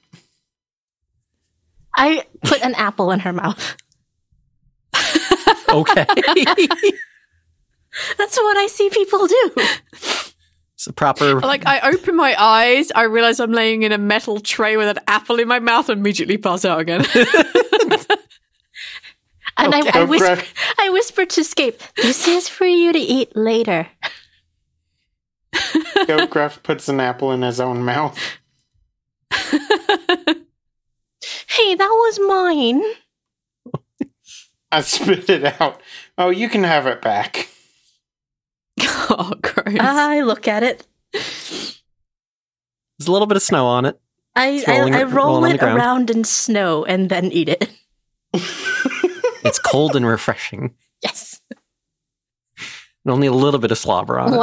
[1.94, 3.76] I put an apple in her mouth.
[5.72, 6.05] Okay.
[8.18, 9.50] That's what I see people do.
[9.57, 11.40] it's a proper.
[11.40, 15.03] Like I open my eyes, I realize I'm laying in a metal tray with an
[15.09, 17.07] apple in my mouth, and immediately pass out again.
[19.59, 20.42] And I, I, whisper,
[20.78, 23.86] I whisper to Scape, this is for you to eat later.
[26.07, 28.18] Goat Gruff puts an apple in his own mouth.
[31.48, 32.82] Hey, that was mine.
[34.72, 35.80] I spit it out.
[36.16, 37.48] Oh, you can have it back.
[38.80, 39.76] oh, gross.
[39.78, 40.86] I look at it.
[41.12, 41.82] There's
[43.07, 44.00] a little bit of snow on it.
[44.34, 47.48] I, It's I, I roll rolling on the it around in snow and then eat
[47.48, 47.70] it.
[49.44, 50.72] It's cold and refreshing.
[51.03, 51.40] Yes.
[53.05, 54.36] And only a little bit of slobber on it.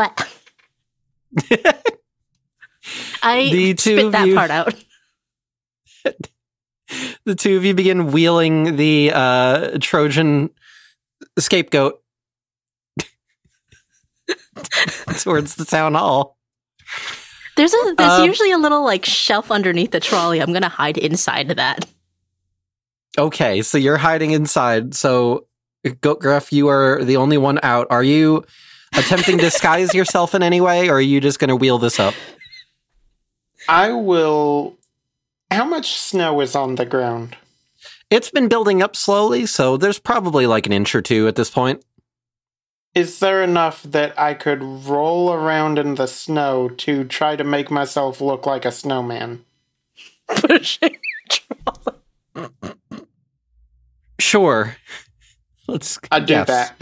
[3.21, 4.73] I The two spit that you- part out.
[7.25, 10.49] the two of you begin wheeling the uh, Trojan
[11.37, 12.01] scapegoat
[15.19, 16.37] towards the town hall.
[17.55, 20.41] There's a there's Uh, usually a little like shelf underneath the trolley.
[20.41, 21.85] I'm gonna hide inside of that.
[23.17, 24.93] Okay, so you're hiding inside.
[24.95, 25.47] So,
[26.01, 27.87] Goat Gruff, you are the only one out.
[27.89, 28.45] Are you
[28.93, 31.99] attempting to disguise yourself in any way, or are you just going to wheel this
[31.99, 32.13] up?
[33.67, 34.77] I will.
[35.51, 37.35] How much snow is on the ground?
[38.09, 41.49] It's been building up slowly, so there's probably like an inch or two at this
[41.49, 41.83] point.
[42.95, 47.69] Is there enough that I could roll around in the snow to try to make
[47.69, 49.45] myself look like a snowman?
[50.27, 50.97] Pushing
[51.29, 52.65] trolley.
[54.19, 54.75] Sure.
[55.67, 55.99] Let's.
[56.11, 56.47] I do yes.
[56.47, 56.75] that.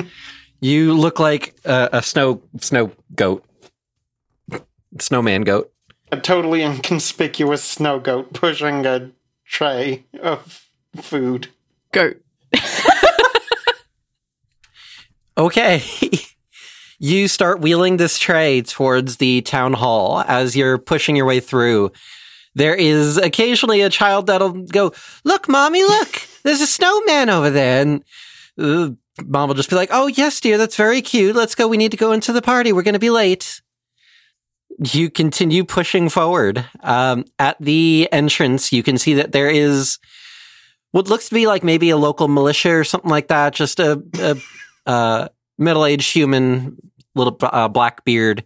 [0.60, 3.46] You look like a, a snow snow goat,
[5.00, 5.72] snowman goat.
[6.12, 9.12] A totally inconspicuous snow goat pushing a
[9.46, 11.50] tray of food.
[11.92, 12.22] Goat.
[15.38, 15.84] Okay.
[17.00, 21.92] you start wheeling this tray towards the town hall as you're pushing your way through.
[22.56, 24.94] There is occasionally a child that'll go,
[25.24, 27.82] Look, mommy, look, there's a snowman over there.
[27.82, 28.04] And
[28.58, 28.90] uh,
[29.26, 31.36] mom will just be like, Oh, yes, dear, that's very cute.
[31.36, 31.68] Let's go.
[31.68, 32.74] We need to go into the party.
[32.74, 33.62] We're going to be late.
[34.94, 36.66] You continue pushing forward.
[36.82, 39.98] Um, at the entrance, you can see that there is
[40.92, 43.54] what looks to be like maybe a local militia or something like that.
[43.54, 44.38] Just a, a
[44.90, 46.78] uh, middle-aged human,
[47.16, 48.44] little uh, black beard,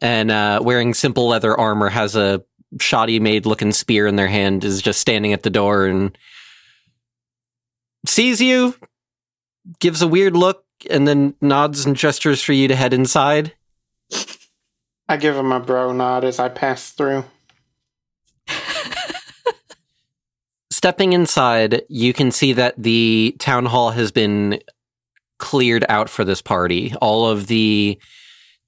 [0.00, 2.42] and uh, wearing simple leather armor, has a
[2.80, 6.16] shoddy made looking spear in their hand, is just standing at the door and
[8.06, 8.74] sees you,
[9.80, 13.52] gives a weird look, and then nods and gestures for you to head inside.
[15.08, 17.24] I give him a bro nod as I pass through.
[20.70, 24.58] Stepping inside, you can see that the town hall has been
[25.38, 26.92] cleared out for this party.
[27.00, 28.00] All of the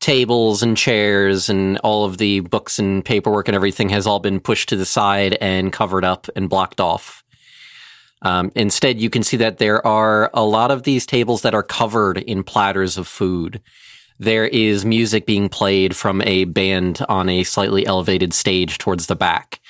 [0.00, 4.38] tables and chairs and all of the books and paperwork and everything has all been
[4.38, 7.23] pushed to the side and covered up and blocked off.
[8.22, 11.62] Um, instead, you can see that there are a lot of these tables that are
[11.62, 13.60] covered in platters of food.
[14.18, 19.16] There is music being played from a band on a slightly elevated stage towards the
[19.16, 19.60] back.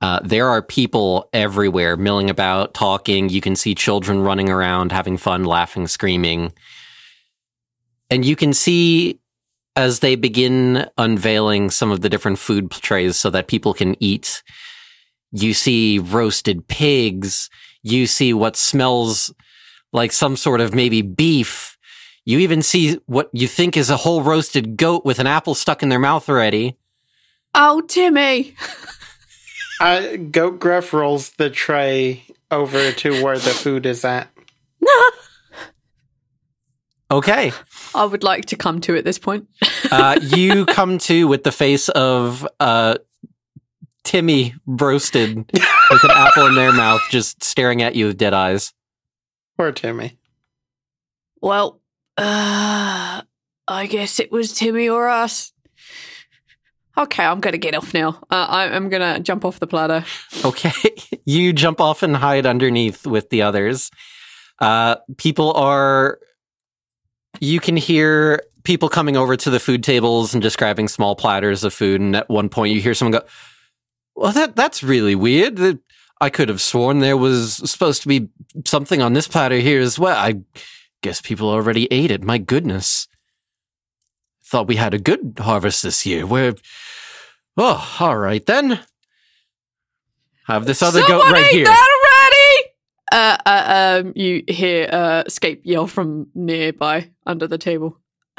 [0.00, 3.28] Uh, there are people everywhere milling about, talking.
[3.28, 6.52] You can see children running around, having fun, laughing, screaming.
[8.10, 9.20] And you can see
[9.76, 14.42] as they begin unveiling some of the different food trays so that people can eat.
[15.32, 17.50] You see roasted pigs.
[17.82, 19.32] You see what smells
[19.92, 21.76] like some sort of maybe beef.
[22.24, 25.82] You even see what you think is a whole roasted goat with an apple stuck
[25.82, 26.76] in their mouth already.
[27.54, 28.54] Oh, Timmy.
[29.80, 34.30] I, Goat Gruff rolls the tray over to where the food is at.
[37.10, 37.52] Okay.
[37.94, 39.46] I would like to come to at this point.
[39.90, 42.96] uh, you come to with the face of uh,
[44.04, 48.72] Timmy roasted with an apple in their mouth, just staring at you with dead eyes.
[49.56, 50.18] Poor Timmy.
[51.40, 51.80] Well,
[52.16, 53.22] uh,
[53.68, 55.52] I guess it was Timmy or us.
[56.96, 58.20] Okay, I'm gonna get off now.
[58.30, 60.04] Uh, I, I'm gonna jump off the platter.
[60.44, 60.72] Okay.
[61.24, 63.90] you jump off and hide underneath with the others.
[64.58, 66.18] Uh, people are.
[67.40, 71.64] You can hear people coming over to the food tables and just grabbing small platters
[71.64, 72.00] of food.
[72.00, 73.26] And at one point, you hear someone go,
[74.14, 75.56] Well, that that's really weird.
[75.56, 75.80] That-
[76.20, 78.28] I could have sworn there was supposed to be
[78.64, 80.16] something on this platter here as well.
[80.16, 80.42] I
[81.02, 82.22] guess people already ate it.
[82.22, 83.08] My goodness.
[84.44, 86.24] Thought we had a good harvest this year.
[86.24, 86.54] Where.
[87.56, 88.78] Oh, all right then.
[90.46, 91.64] Have this other goat right ate here.
[91.64, 92.70] that already!
[93.10, 97.98] Uh, uh, um, you hear uh, Scape yell from nearby under the table.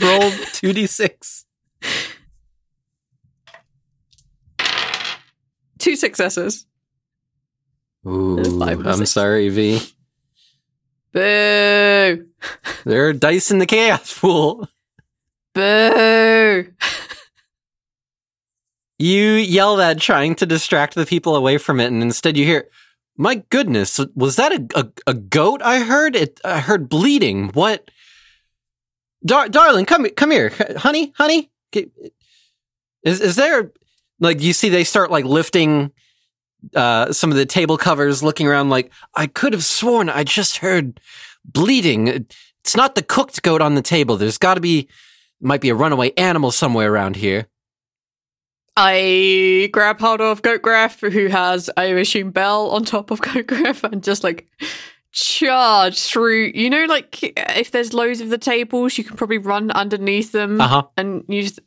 [0.00, 1.44] Roll 2d6.
[5.84, 6.64] Two successes.
[8.06, 9.82] Ooh, five and a I'm sorry, V.
[11.12, 12.26] Boo!
[12.86, 14.66] There are dice in the chaos pool.
[15.52, 16.72] Boo!
[18.98, 22.70] You yell that, trying to distract the people away from it, and instead you hear,
[23.18, 25.60] "My goodness, was that a a, a goat?
[25.60, 26.40] I heard it.
[26.44, 27.48] I heard bleeding.
[27.48, 27.90] What,
[29.26, 29.84] Dar- darling?
[29.84, 31.50] Come come here, honey, honey.
[33.02, 33.72] Is is there
[34.24, 34.68] like you see?
[34.68, 35.92] They start like lifting
[36.74, 38.70] uh, some of the table covers, looking around.
[38.70, 40.98] Like I could have sworn I just heard
[41.44, 42.08] bleeding.
[42.64, 44.16] It's not the cooked goat on the table.
[44.16, 44.88] There's got to be
[45.40, 47.46] might be a runaway animal somewhere around here.
[48.76, 53.46] I grab hold of Goat Graph, who has, I assume, Belle on top of Goat
[53.46, 54.48] Graph, and just like
[55.12, 56.50] charge through.
[56.54, 60.60] You know, like if there's loads of the tables, you can probably run underneath them
[60.60, 60.82] Uh huh.
[60.96, 61.58] and use.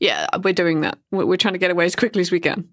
[0.00, 0.98] Yeah, we're doing that.
[1.10, 2.68] We're, we're trying to get away as quickly as we can.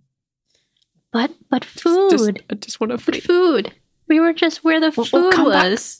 [1.12, 2.44] But but Just- food.
[2.50, 3.74] I just want to but food.
[4.08, 5.72] We were just where the We'll- food we'll come back.
[5.72, 5.98] was.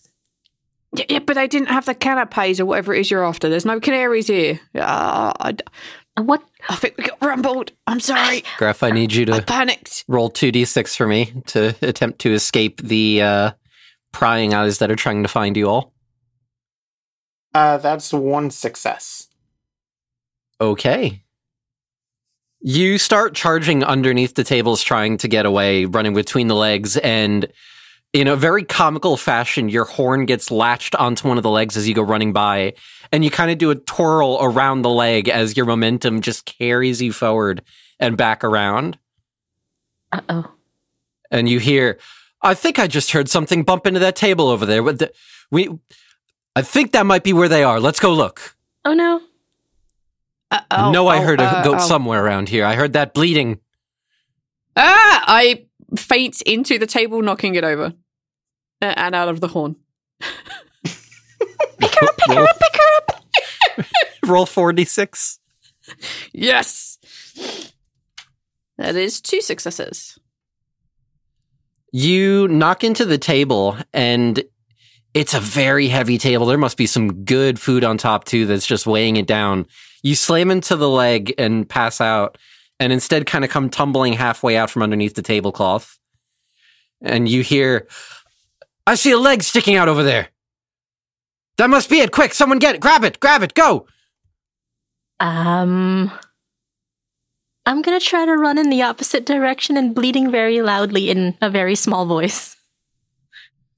[0.96, 3.48] Yeah, yeah, but I didn't have the canapes or whatever it is you're after.
[3.50, 4.60] There's no canaries here.
[4.76, 5.56] Uh, I,
[6.22, 6.44] What?
[6.68, 7.72] I think we got rumbled.
[7.88, 8.44] I'm sorry.
[8.58, 10.04] Graf, I need you I to panicked.
[10.10, 13.52] roll 2d6 for me to attempt to escape the uh,
[14.12, 15.94] prying eyes that are trying to find you all.
[17.54, 19.28] Uh, that's one success.
[20.62, 21.24] Okay.
[22.62, 27.52] You start charging underneath the tables, trying to get away, running between the legs, and
[28.14, 31.88] in a very comical fashion, your horn gets latched onto one of the legs as
[31.88, 32.74] you go running by,
[33.12, 37.02] and you kind of do a twirl around the leg as your momentum just carries
[37.02, 37.64] you forward
[38.00, 39.00] and back around.
[40.12, 40.52] Uh oh.
[41.32, 41.98] and you hear,
[42.42, 44.84] I think I just heard something bump into that table over there.
[45.50, 45.70] We,
[46.56, 47.80] I think that might be where they are.
[47.80, 48.56] Let's go look.
[48.84, 49.22] Oh no.
[50.52, 51.88] Uh, I oh, know I oh, heard a uh, goat oh.
[51.88, 52.66] somewhere around here.
[52.66, 53.60] I heard that bleeding.
[54.76, 55.24] Ah!
[55.26, 55.66] I
[55.98, 57.94] faint into the table, knocking it over,
[58.82, 59.78] uh, and out of the horn.
[61.80, 63.86] Pick her up, pick her up, pick her up.
[64.28, 65.40] Roll 4d6.
[66.32, 67.00] Yes,
[68.78, 70.20] that is two successes.
[71.92, 74.44] You knock into the table, and
[75.14, 76.46] it's a very heavy table.
[76.46, 79.66] There must be some good food on top, too, that's just weighing it down.
[80.04, 82.38] You slam into the leg and pass out,
[82.80, 86.00] and instead kind of come tumbling halfway out from underneath the tablecloth.
[87.02, 87.88] And you hear,
[88.86, 90.30] I see a leg sticking out over there.
[91.58, 92.12] That must be it.
[92.12, 92.82] Quick, someone get it.
[92.82, 93.20] Grab it.
[93.20, 93.54] Grab it.
[93.54, 93.86] Go.
[95.20, 96.12] Um.
[97.68, 101.50] I'm gonna try to run in the opposite direction and bleeding very loudly in a
[101.50, 102.58] very small voice.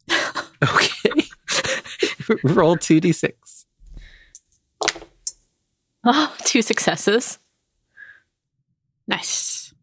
[0.64, 1.10] Okay.
[2.44, 3.34] Roll 2d6.
[6.06, 7.40] Oh, two successes.
[9.08, 9.74] Nice.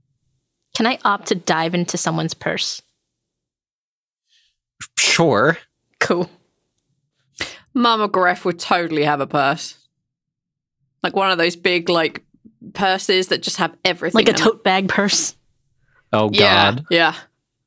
[0.77, 2.81] Can I opt to dive into someone's purse?
[4.99, 5.59] Sure.
[5.99, 6.31] Cool.
[7.75, 9.77] Mama Gref would totally have a purse,
[11.03, 12.23] like one of those big like
[12.73, 14.19] purses that just have everything.
[14.19, 14.39] Like a in it.
[14.39, 15.37] tote bag purse.
[16.13, 16.85] Oh, Yeah, God.
[16.91, 17.15] yeah.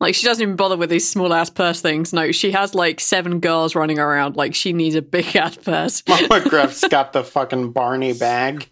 [0.04, 2.12] Like she doesn't even bother with these small ass purse things.
[2.12, 4.36] No, she has like seven girls running around.
[4.36, 6.04] Like she needs a big ass purse.
[6.06, 8.70] Mama Greff's got the fucking Barney bag.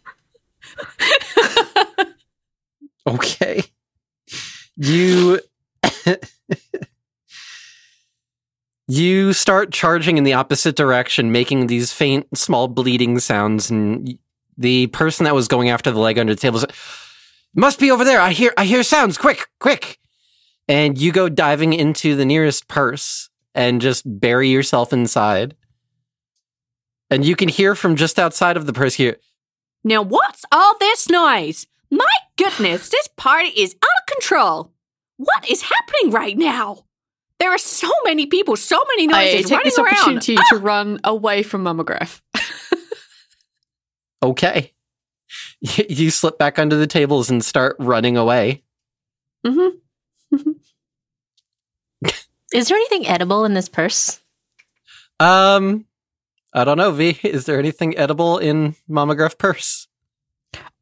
[3.08, 3.64] Okay.
[4.76, 5.40] You
[8.90, 14.18] You start charging in the opposite direction, making these faint small bleeding sounds and
[14.58, 16.72] the person that was going after the leg under the table says,
[17.56, 18.20] "Must be over there.
[18.20, 19.18] I hear I hear sounds.
[19.18, 19.98] Quick, quick."
[20.68, 25.56] And you go diving into the nearest purse and just bury yourself inside.
[27.10, 29.18] And you can hear from just outside of the purse here,
[29.84, 31.68] Now, what's all this noise?
[31.90, 32.06] My
[32.38, 34.72] goodness, this party is out of control.
[35.18, 36.86] What is happening right now?
[37.40, 39.94] There are so many people, so many noises I take running this around.
[39.96, 40.44] opportunity Ah!
[40.52, 42.22] to run away from Mama Graf.
[44.24, 44.74] Okay.
[45.62, 48.64] you slip back under the tables and start running away.
[49.46, 49.78] Mm-hmm.
[52.54, 54.20] Is there anything edible in this purse?
[55.20, 55.86] Um,
[56.54, 56.92] I don't know.
[56.92, 59.88] V, is there anything edible in Mama Gruff purse?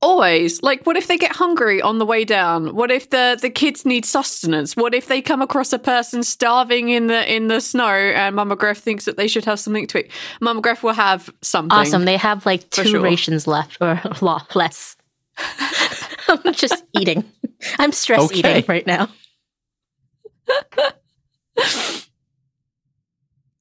[0.02, 0.64] Always.
[0.64, 2.74] Like, what if they get hungry on the way down?
[2.74, 4.76] What if the, the kids need sustenance?
[4.76, 8.56] What if they come across a person starving in the in the snow and Mama
[8.56, 10.12] Gruff thinks that they should have something to eat?
[10.40, 11.78] Mama Gruff will have something.
[11.78, 12.06] Awesome.
[12.06, 13.02] They have like two sure.
[13.02, 14.96] rations left or lo- less.
[16.30, 17.26] I'm just eating.
[17.78, 18.40] I'm stress Okay.
[18.40, 19.10] eating right now.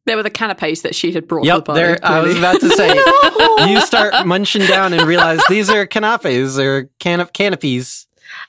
[0.06, 1.80] There were the canapes that she had brought Yep, to the party.
[1.80, 1.98] there.
[2.02, 2.88] I was about to say.
[3.70, 8.06] You start munching down and realize these are canapes or canop- canopies.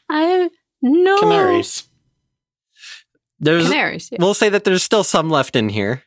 [0.07, 0.49] I
[0.81, 1.83] no Canaries.
[3.39, 3.67] There's.
[3.67, 4.09] Canaries.
[4.11, 4.19] yeah.
[4.21, 6.03] We'll say that there's still some left in here.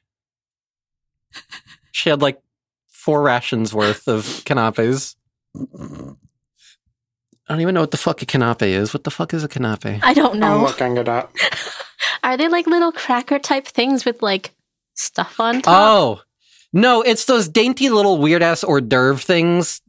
[1.90, 2.40] She had like
[2.88, 5.16] four rations worth of canapes.
[5.54, 5.58] I
[7.48, 8.94] don't even know what the fuck a canape is.
[8.94, 9.84] What the fuck is a canape?
[10.02, 10.54] I don't know.
[10.54, 10.66] I'm know.
[10.66, 11.34] looking it up.
[12.22, 14.52] Are they like little cracker type things with like
[14.94, 15.74] stuff on top?
[15.74, 16.22] Oh
[16.72, 19.80] no, it's those dainty little weird ass hors d'oeuvre things.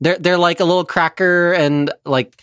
[0.00, 2.34] They're they're like a little cracker and like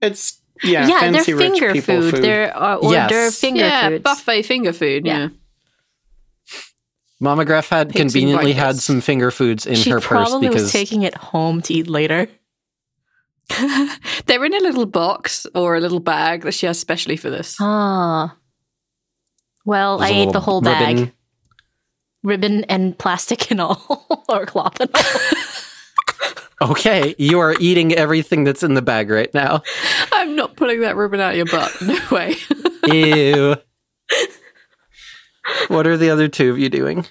[0.00, 2.14] It's yeah, yeah, they're rich finger people food.
[2.14, 2.24] food.
[2.24, 3.10] They're uh, hors Yes.
[3.10, 4.02] d'oeuvre finger yeah, foods.
[4.02, 5.06] buffet finger food.
[5.06, 5.18] Yeah.
[5.18, 5.28] Yeah.
[7.20, 10.64] Mama Graf had Pigs conveniently had some finger foods in she her purse probably because
[10.64, 12.26] was taking it home to eat later.
[14.26, 17.56] They're in a little box or a little bag that she has specially for this.
[17.60, 18.36] Ah.
[19.64, 20.96] Well, there's I a ate the whole bag.
[20.96, 21.12] ribbon.
[22.24, 25.02] Ribbon and plastic and all, or cloth and all.
[26.60, 29.62] Okay, you are eating everything that's in the bag right now.
[30.12, 31.76] I'm not pulling that ribbon out of your butt.
[31.82, 32.36] No way.
[32.86, 33.56] Ew.
[35.66, 37.04] what are the other two of you doing?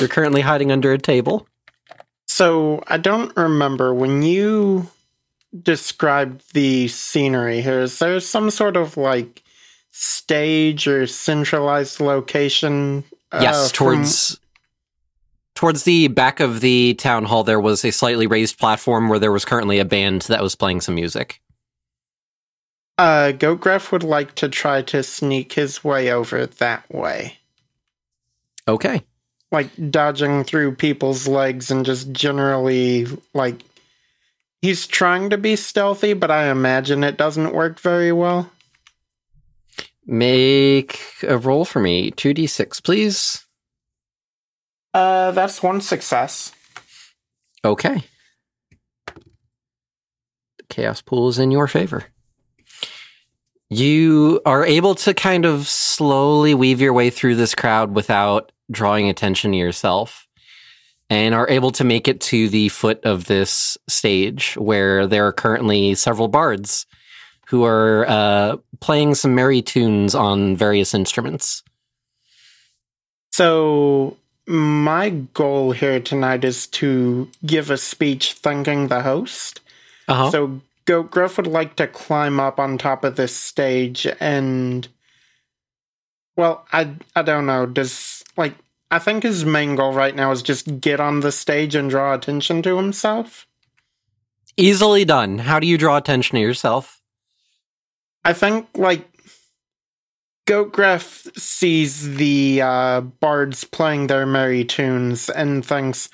[0.00, 1.46] You're currently hiding under a table.
[2.38, 4.88] So I don't remember when you
[5.60, 7.80] described the scenery here.
[7.80, 9.42] Is there some sort of like
[9.90, 13.02] stage or centralized location?
[13.32, 14.38] uh, yes, from- towards
[15.56, 19.32] towards the back of the town hall there was a slightly raised platform where there
[19.32, 21.40] was currently a band that was playing some music.
[22.98, 27.38] Uh, Goatgraf would like to try to sneak his way over that way.
[28.68, 29.02] Okay.
[29.50, 33.62] Like dodging through people's legs and just generally, like,
[34.60, 38.50] he's trying to be stealthy, but I imagine it doesn't work very well.
[40.06, 42.10] Make a roll for me.
[42.10, 43.44] 2d6, please.
[44.94, 46.52] Uh, that's one success.
[47.64, 48.02] Okay.
[49.06, 52.04] The chaos pool is in your favor.
[53.70, 59.08] You are able to kind of slowly weave your way through this crowd without drawing
[59.08, 60.26] attention to yourself
[61.10, 65.32] and are able to make it to the foot of this stage where there are
[65.32, 66.86] currently several bards
[67.48, 71.62] who are uh, playing some merry tunes on various instruments.
[73.32, 74.16] So,
[74.46, 79.60] my goal here tonight is to give a speech thanking the host.
[80.08, 80.30] Uh-huh.
[80.30, 84.88] So, Gruff would like to climb up on top of this stage and.
[86.36, 87.66] Well, I, I don't know.
[87.66, 88.17] Does.
[88.38, 88.54] Like,
[88.90, 92.14] I think his main goal right now is just get on the stage and draw
[92.14, 93.46] attention to himself.
[94.56, 95.38] Easily done.
[95.38, 97.02] How do you draw attention to yourself?
[98.24, 99.06] I think, like,
[100.46, 106.08] Goatgraph sees the uh, bards playing their merry tunes and thinks,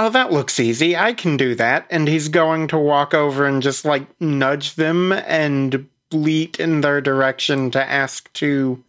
[0.00, 0.96] Oh, that looks easy.
[0.96, 1.86] I can do that.
[1.90, 7.00] And he's going to walk over and just, like, nudge them and bleat in their
[7.00, 8.82] direction to ask to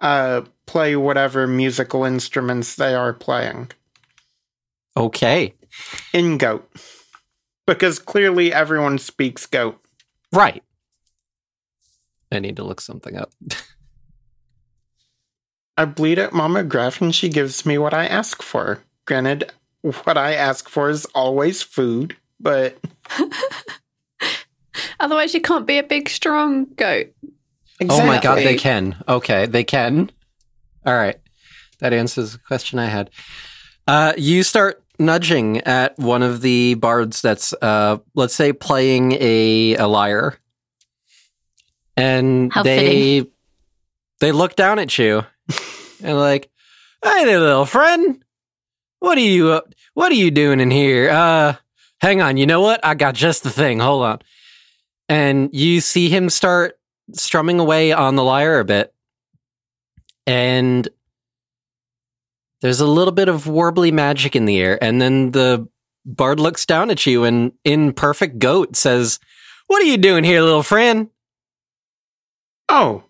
[0.00, 3.68] uh, play whatever musical instruments they are playing
[4.96, 5.52] Okay.
[6.12, 6.70] in Goat.
[7.66, 9.80] Because clearly everyone speaks Goat.
[10.32, 10.62] Right.
[12.30, 13.32] I need to look something up.
[15.76, 18.78] I bleed at Mama Graf and she gives me what I ask for.
[19.06, 19.50] Granted,
[19.82, 22.78] what I ask for is always food, but
[25.00, 27.08] Otherwise, you can't be a big, strong goat.
[27.88, 29.02] Oh my god, they can.
[29.08, 30.10] Okay, they can.
[30.84, 31.18] All right.
[31.80, 33.10] That answers the question I had.
[33.86, 39.76] Uh, you start nudging at one of the bards that's, uh, let's say, playing a,
[39.76, 40.38] a lyre.
[41.96, 43.26] And How they
[44.20, 45.24] they look down at you
[46.02, 46.50] and like,
[47.02, 48.22] hey there, little friend.
[49.00, 49.60] What are you?
[49.94, 51.10] What are you doing in here?
[51.10, 51.56] Uh,
[52.00, 52.36] hang on.
[52.36, 52.84] You know what?
[52.84, 53.80] I got just the thing.
[53.80, 54.18] Hold on.
[55.08, 56.78] And you see him start
[57.12, 58.94] strumming away on the lyre a bit.
[60.26, 60.88] And
[62.60, 64.82] there's a little bit of warbly magic in the air.
[64.82, 65.68] And then the
[66.04, 69.18] Bard looks down at you and, in perfect goat, says,
[69.66, 71.08] What are you doing here, little friend?
[72.68, 73.04] Oh,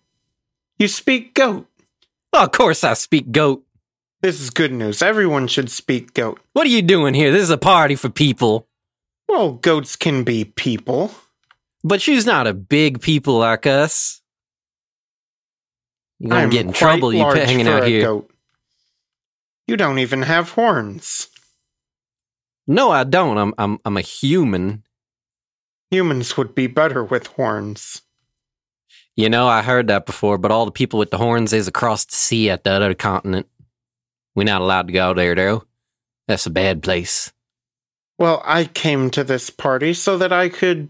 [0.77, 1.67] you speak goat.
[2.33, 3.63] "Oh, of course I speak goat.
[4.21, 5.01] This is good news.
[5.01, 6.39] Everyone should speak goat.
[6.53, 7.31] What are you doing here?
[7.31, 8.67] This is a party for people.
[9.27, 11.11] Well, goats can be people.
[11.83, 14.20] But she's not a big people like us.
[16.21, 18.03] You're gonna I'm get in trouble, you hanging out a here.
[18.03, 18.31] Goat.
[19.65, 21.29] You don't even have horns.
[22.67, 23.39] No, I don't.
[23.39, 24.83] I'm I'm I'm a human.
[25.89, 28.03] Humans would be better with horns.
[29.15, 32.05] You know, I heard that before, but all the people with the horns is across
[32.05, 33.47] the sea at the other continent.
[34.35, 35.63] We're not allowed to go there, though.
[36.27, 37.33] That's a bad place.
[38.19, 40.89] Well, I came to this party so that I could.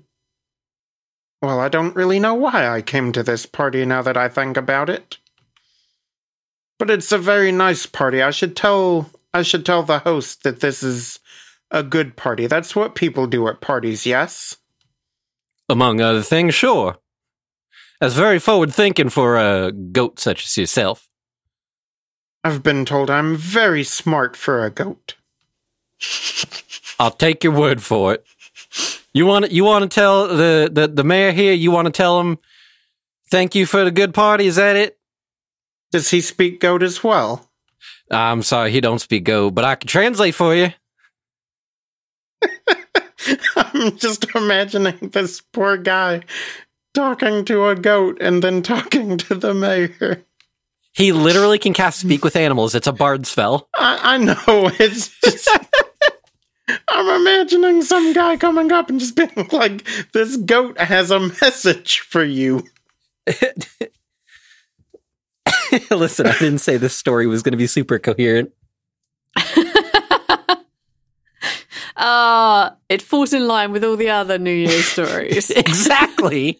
[1.41, 4.57] Well, I don't really know why I came to this party now that I think
[4.57, 5.17] about it.
[6.81, 8.23] But it's a very nice party.
[8.23, 11.19] I should tell I should tell the host that this is
[11.69, 12.47] a good party.
[12.47, 14.57] That's what people do at parties, yes?
[15.69, 16.97] Among other things, sure.
[17.99, 21.07] That's very forward thinking for a goat such as yourself.
[22.43, 25.13] I've been told I'm very smart for a goat.
[26.99, 28.25] I'll take your word for it.
[29.13, 31.53] You want you want to tell the, the, the mayor here?
[31.53, 32.39] You want to tell him
[33.29, 34.47] thank you for the good party?
[34.47, 34.97] Is that it?
[35.91, 37.49] Does he speak goat as well?
[38.09, 40.69] I'm sorry, he don't speak goat, but I can translate for you.
[43.55, 46.23] I'm just imagining this poor guy
[46.93, 50.25] talking to a goat and then talking to the mayor.
[50.93, 52.75] He literally can cast speak with animals.
[52.75, 53.69] It's a bard spell.
[53.75, 54.35] I, I know,
[54.79, 55.49] it's just.
[56.87, 61.99] I'm imagining some guy coming up and just being like, this goat has a message
[61.99, 62.63] for you.
[65.91, 68.51] Listen, I didn't say this story was going to be super coherent.
[72.03, 75.51] Ah, it falls in line with all the other New Year's stories.
[75.51, 76.59] exactly.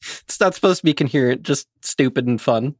[0.00, 2.74] It's not supposed to be coherent, just stupid and fun.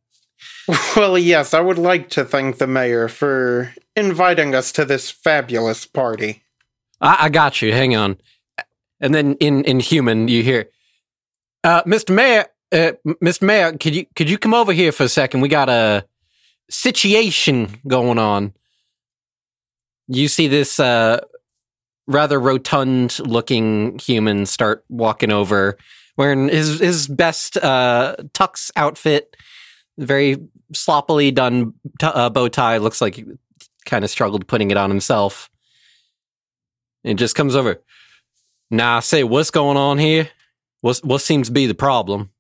[0.96, 5.86] Well, yes, I would like to thank the mayor for inviting us to this fabulous
[5.86, 6.42] party.
[7.00, 7.72] I, I got you.
[7.72, 8.16] Hang on.
[9.00, 10.68] And then in in human, you hear,
[11.62, 12.12] uh, "Mr.
[12.14, 12.92] Mayor, uh,
[13.22, 13.42] Mr.
[13.42, 15.40] Mayor, could you could you come over here for a second?
[15.40, 16.04] We got a
[16.70, 18.54] situation going on."
[20.08, 21.20] You see this uh,
[22.06, 25.76] rather rotund looking human start walking over,
[26.16, 29.36] wearing his his best uh, tux outfit,
[29.98, 30.38] very
[30.74, 32.78] sloppily done t- uh, bow tie.
[32.78, 33.24] Looks like he
[33.86, 35.50] kind of struggled putting it on himself.
[37.04, 37.82] And just comes over.
[38.70, 40.30] Now I say, what's going on here?
[40.80, 42.30] What's what seems to be the problem?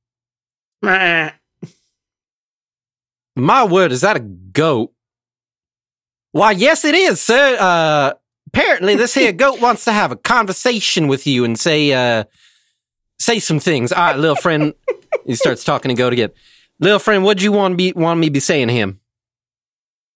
[0.82, 1.30] Meh.
[3.36, 4.92] My word, is that a goat?
[6.32, 7.56] Why, yes, it is, sir.
[7.58, 8.14] Uh,
[8.48, 12.24] apparently, this here goat wants to have a conversation with you and say, uh,
[13.18, 13.92] say some things.
[13.92, 14.74] All right, little friend.
[15.26, 16.30] he starts talking to goat again.
[16.80, 18.98] Little friend, what'd you want be want me to be saying to him?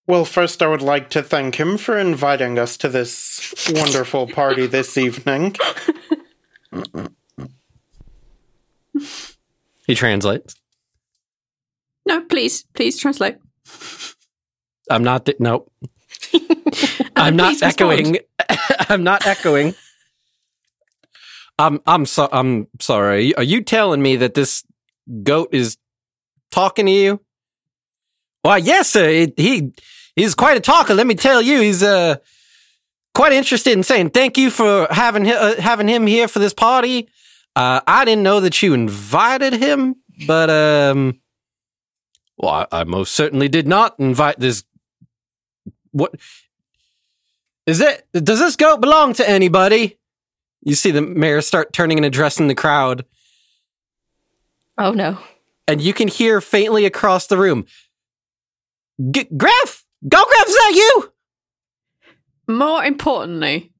[0.09, 4.67] Well, first, I would like to thank him for inviting us to this wonderful party
[4.67, 5.57] this evening.
[9.87, 10.55] He translates.
[12.07, 13.37] no, please, please translate.
[14.91, 15.26] I'm not.
[15.26, 15.72] Th- nope.
[17.16, 18.18] I'm not echoing.
[18.89, 19.74] I'm not echoing.
[21.59, 21.80] I'm.
[21.87, 22.07] I'm.
[22.07, 23.34] So, I'm sorry.
[23.34, 24.64] Are you telling me that this
[25.22, 25.76] goat is
[26.51, 27.20] talking to you?
[28.43, 29.09] Why, yes, sir.
[29.09, 29.72] He, he
[30.14, 30.95] he's quite a talker.
[30.95, 32.16] Let me tell you, he's uh
[33.14, 36.55] quite interested in saying thank you for having hi- uh, having him here for this
[36.55, 37.09] party.
[37.57, 39.97] Uh, I didn't know that you invited him,
[40.27, 41.19] but um,
[42.37, 44.63] well, I, I most certainly did not invite this.
[45.91, 46.15] What
[47.67, 48.07] is it?
[48.13, 49.99] Does this goat belong to anybody?
[50.63, 53.05] You see the mayor start turning and addressing the crowd,
[54.77, 55.17] Oh no.
[55.67, 57.65] and you can hear faintly across the room,
[59.11, 61.13] G- "Graf, go, Graf, is that you?"
[62.55, 63.73] More importantly,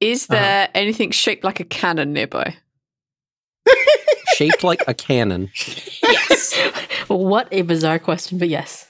[0.00, 0.40] is Uh-huh.
[0.40, 2.56] there anything shaped like a cannon nearby?
[4.34, 5.50] Shaped like a cannon.
[6.02, 6.54] Yes.
[7.08, 8.86] What a bizarre question, but yes.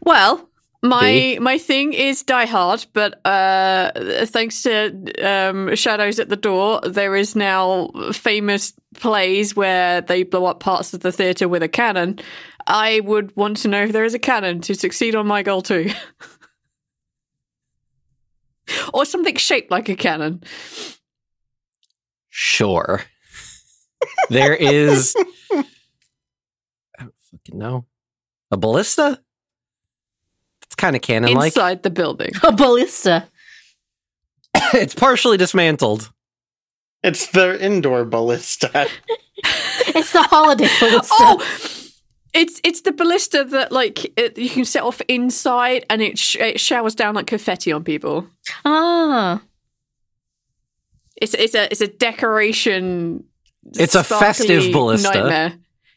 [0.00, 0.48] well,
[0.82, 1.38] my See?
[1.38, 3.90] my thing is Die Hard, but uh,
[4.26, 10.46] thanks to um, Shadows at the Door, there is now famous plays where they blow
[10.46, 12.18] up parts of the theatre with a cannon.
[12.66, 15.62] I would want to know if there is a cannon to succeed on my goal
[15.62, 15.90] too.
[18.94, 20.42] or something shaped like a cannon.
[22.28, 23.02] Sure.
[24.30, 25.14] There is.
[25.50, 25.64] I
[27.00, 27.86] don't fucking know.
[28.50, 29.20] A ballista?
[30.62, 31.48] It's kind of cannon like.
[31.48, 32.32] Inside the building.
[32.42, 33.28] A ballista.
[34.74, 36.10] it's partially dismantled.
[37.02, 38.88] It's the indoor ballista.
[39.88, 41.14] It's the holiday ballista.
[41.18, 41.42] Oh,
[42.34, 46.36] it's it's the ballista that like it, you can set off inside, and it, sh-
[46.36, 48.26] it showers down like confetti on people.
[48.64, 49.42] Ah.
[51.16, 53.24] It's it's a it's a decoration.
[53.74, 55.08] It's a festive ballista.
[55.12, 55.54] Nightmare.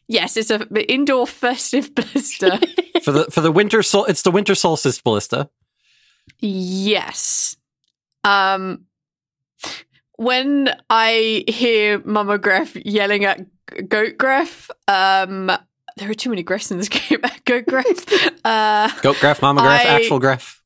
[0.07, 2.59] Yes, it's a indoor festive ballista.
[3.03, 4.05] for the for the winter sol.
[4.05, 5.49] It's the winter solstice ballista.
[6.39, 7.55] yes.
[8.23, 8.85] Um.
[10.17, 13.39] When I hear Mama Gref yelling at
[13.87, 15.47] Goat Gref, um,
[15.95, 17.19] there are too many Grefs in this game.
[17.45, 18.31] Goat Gref.
[18.43, 20.58] uh, Goat graph, mama graph, I- actual graph.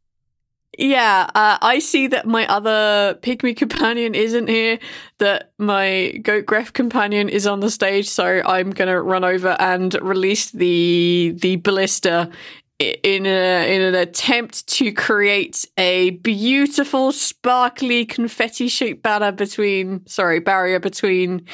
[0.78, 4.80] Yeah, uh, I see that my other pygmy companion isn't here.
[5.20, 9.94] That my goat graph companion is on the stage, so I'm gonna run over and
[10.02, 12.32] release the the ballista
[12.80, 20.40] in a in an attempt to create a beautiful, sparkly confetti shaped banner between sorry
[20.40, 21.46] barrier between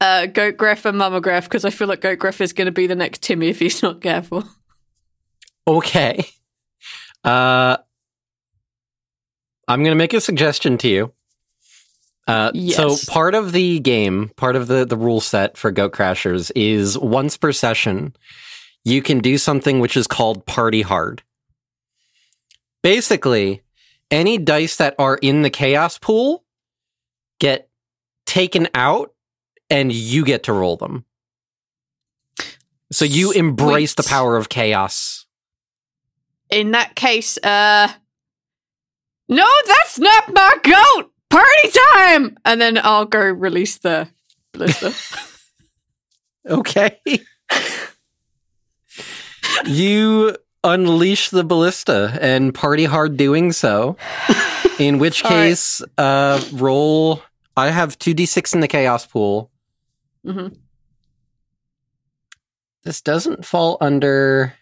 [0.00, 2.86] uh, goat graph and mama graph because I feel like goat graph is gonna be
[2.86, 4.44] the next Timmy if he's not careful.
[5.66, 6.24] Okay.
[7.22, 7.76] Uh,
[9.70, 11.12] I'm going to make a suggestion to you.
[12.26, 16.50] Uh, So part of the game, part of the the rule set for Goat Crashers
[16.54, 18.14] is once per session,
[18.84, 21.22] you can do something which is called Party Hard.
[22.82, 23.62] Basically,
[24.10, 26.44] any dice that are in the chaos pool
[27.38, 27.68] get
[28.26, 29.14] taken out,
[29.70, 31.04] and you get to roll them.
[32.92, 35.26] So you embrace the power of chaos.
[36.50, 37.88] in that case, uh,
[39.30, 41.10] no, that's not my goat.
[41.30, 44.08] Party time, and then I'll go release the
[44.52, 44.92] ballista.
[46.48, 46.98] Okay.
[49.66, 53.96] you unleash the ballista and party hard doing so.
[54.78, 55.48] In which All right.
[55.50, 57.22] case, uh, roll.
[57.56, 59.50] I have 2d6 in the chaos pool.
[60.24, 60.48] hmm
[62.84, 64.54] This doesn't fall under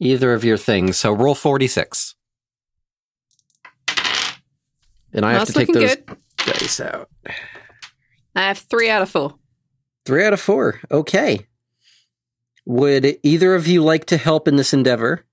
[0.00, 2.14] either of your things, so roll 46.
[5.12, 6.16] And I have to take looking those good.
[6.38, 7.08] dice out.
[8.34, 9.34] I have three out of four.
[10.04, 10.80] Three out of four.
[10.90, 11.46] Okay.
[12.64, 15.24] Would either of you like to help in this endeavor?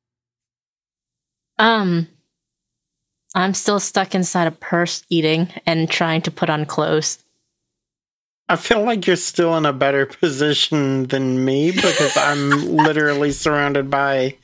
[1.57, 2.07] Um,
[3.35, 7.23] I'm still stuck inside a purse eating and trying to put on clothes.
[8.47, 13.91] I feel like you're still in a better position than me because I'm literally surrounded
[13.91, 14.35] by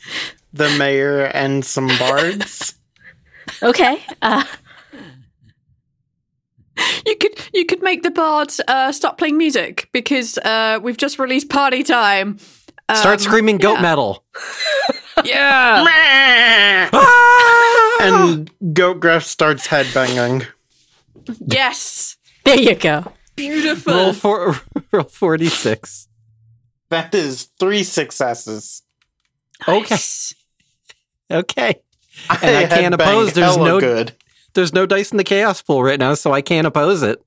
[0.54, 2.76] the mayor and some bards.
[3.64, 4.04] Okay.
[4.22, 4.44] Uh,
[7.06, 11.20] You could you could make the bards uh, stop playing music because uh, we've just
[11.20, 12.38] released party time.
[12.94, 13.82] Start Um, screaming goat yeah.
[13.82, 14.24] metal.
[15.24, 16.90] Yeah.
[18.02, 20.46] and Goat Gruff starts headbanging.
[21.48, 22.18] yes.
[22.44, 23.14] there you go.
[23.38, 23.94] Beautiful.
[23.94, 24.56] roll for
[24.92, 26.08] roll 46.
[26.90, 28.84] That is three successes.
[29.68, 29.88] Okay.
[29.90, 30.36] Nice.
[31.32, 31.76] Okay.
[32.42, 34.14] And I can't oppose, there's no- good.
[34.56, 37.24] There's no dice in the chaos pool right now, so I can't oppose it.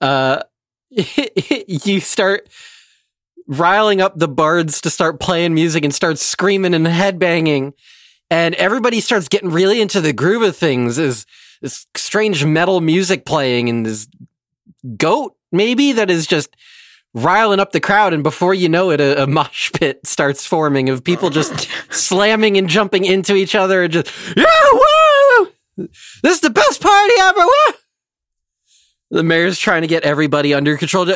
[0.00, 0.42] Uh
[0.90, 2.48] you start
[3.46, 7.72] riling up the bards to start playing music and start screaming and headbanging.
[8.30, 10.98] And everybody starts getting really into the groove of things.
[10.98, 11.26] Is
[11.60, 14.06] this strange metal music playing and this
[14.96, 16.54] goat maybe that is just
[17.14, 20.88] riling up the crowd and before you know it a, a mosh pit starts forming
[20.88, 25.13] of people just slamming and jumping into each other and just yeah woo
[25.76, 27.74] this is the best party ever woo!
[29.10, 31.06] The mayor's trying to get everybody under control.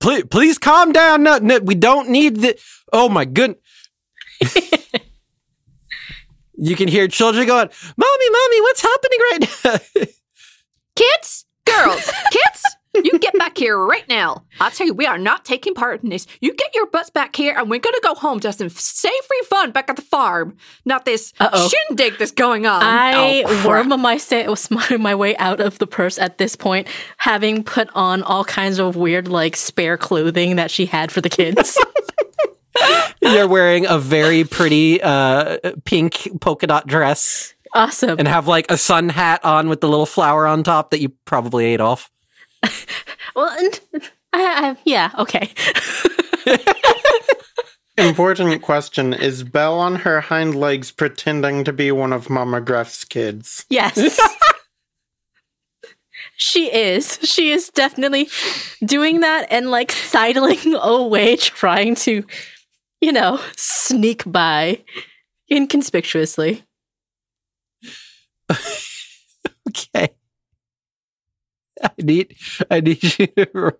[0.00, 1.22] Please please calm down.
[1.22, 2.58] No, no, we don't need the
[2.92, 3.58] oh my goodness
[6.56, 10.04] you can hear children going mommy mommy what's happening right now?
[10.96, 12.62] Kids, girls, kids,
[12.94, 14.42] you get back here right now.
[14.60, 16.26] I'll tell you, we are not taking part in this.
[16.40, 19.70] You get your butts back here, and we're gonna go home to some savory fun
[19.70, 20.56] back at the farm.
[20.84, 21.68] Not this Uh-oh.
[21.68, 22.82] shindig that's going on.
[22.82, 23.66] I Oh, crap.
[23.66, 24.54] worm my, sa-
[24.98, 26.88] my way out of the purse at this point,
[27.18, 31.28] having put on all kinds of weird, like, spare clothing that she had for the
[31.30, 31.78] kids.
[33.22, 38.18] You're wearing a very pretty uh, pink polka dot dress awesome.
[38.18, 41.10] and have like a sun hat on with the little flower on top that you
[41.24, 42.10] probably ate off.
[43.36, 43.80] well, and
[44.32, 45.50] I, I, yeah, okay.
[47.96, 53.04] Important question Is Belle on her hind legs pretending to be one of Mama Gruff's
[53.04, 53.64] kids?
[53.70, 54.18] Yes.
[56.36, 57.20] she is.
[57.22, 58.28] She is definitely
[58.84, 62.24] doing that and like sidling away, trying to,
[63.00, 64.82] you know, sneak by
[65.48, 66.64] inconspicuously.
[69.68, 70.13] okay.
[71.82, 72.36] I need
[72.70, 73.72] I need you to roll,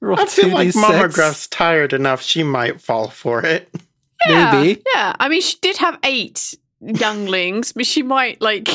[0.00, 0.74] roll I feel like 2d6.
[0.80, 2.22] Mama Gruff's tired enough.
[2.22, 3.68] She might fall for it.
[4.28, 4.82] Yeah, Maybe.
[4.94, 8.68] Yeah, I mean, she did have eight younglings, but she might like.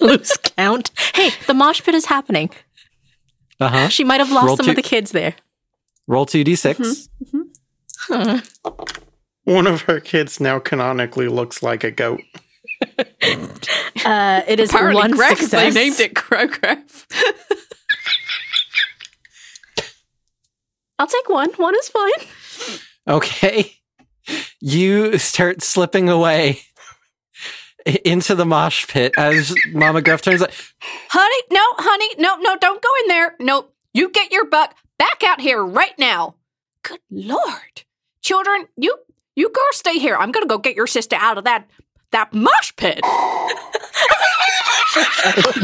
[0.00, 0.90] Lose count.
[1.14, 2.50] Hey, the mosh pit is happening.
[3.60, 3.88] Uh-huh.
[3.88, 5.34] She might have lost Roll some two- of the kids there.
[6.08, 7.08] Roll 2d6.
[8.08, 8.40] Huh.
[9.44, 12.20] One of her kids now canonically looks like a goat.
[14.04, 15.74] Uh, it is Apparently, one Greg, success.
[15.74, 17.04] they named it Crowgraph.
[20.98, 21.50] I'll take one.
[21.56, 22.78] One is fine.
[23.06, 23.74] Okay.
[24.60, 26.60] You start slipping away
[28.04, 30.52] into the mosh pit as Mama Gruff turns like,
[31.08, 33.34] honey, no, honey, no, no, don't go in there.
[33.40, 36.34] No, you get your buck back out here right now.
[36.82, 37.84] Good lord,
[38.22, 38.96] children, you
[39.34, 40.16] you girls stay here.
[40.16, 41.68] I'm gonna go get your sister out of that
[42.12, 43.00] that mosh pit.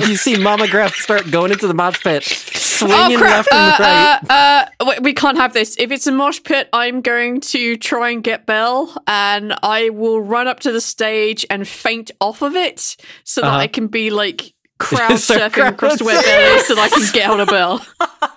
[0.06, 3.46] you see Mama Gruff start going into the mosh pit, Oh swinging crap!
[3.46, 4.18] left and right.
[4.28, 5.76] Uh, uh, uh, we- can't have this.
[5.78, 10.20] If it's a mosh pit, I'm going to try and get Belle, and I will
[10.20, 13.58] run up to the stage and faint off of it, so that Uh-huh.
[13.58, 17.12] I can be like crowd surfing across to where Belle is, so that I can
[17.12, 17.78] get out of Belle.
[17.78, 17.86] roll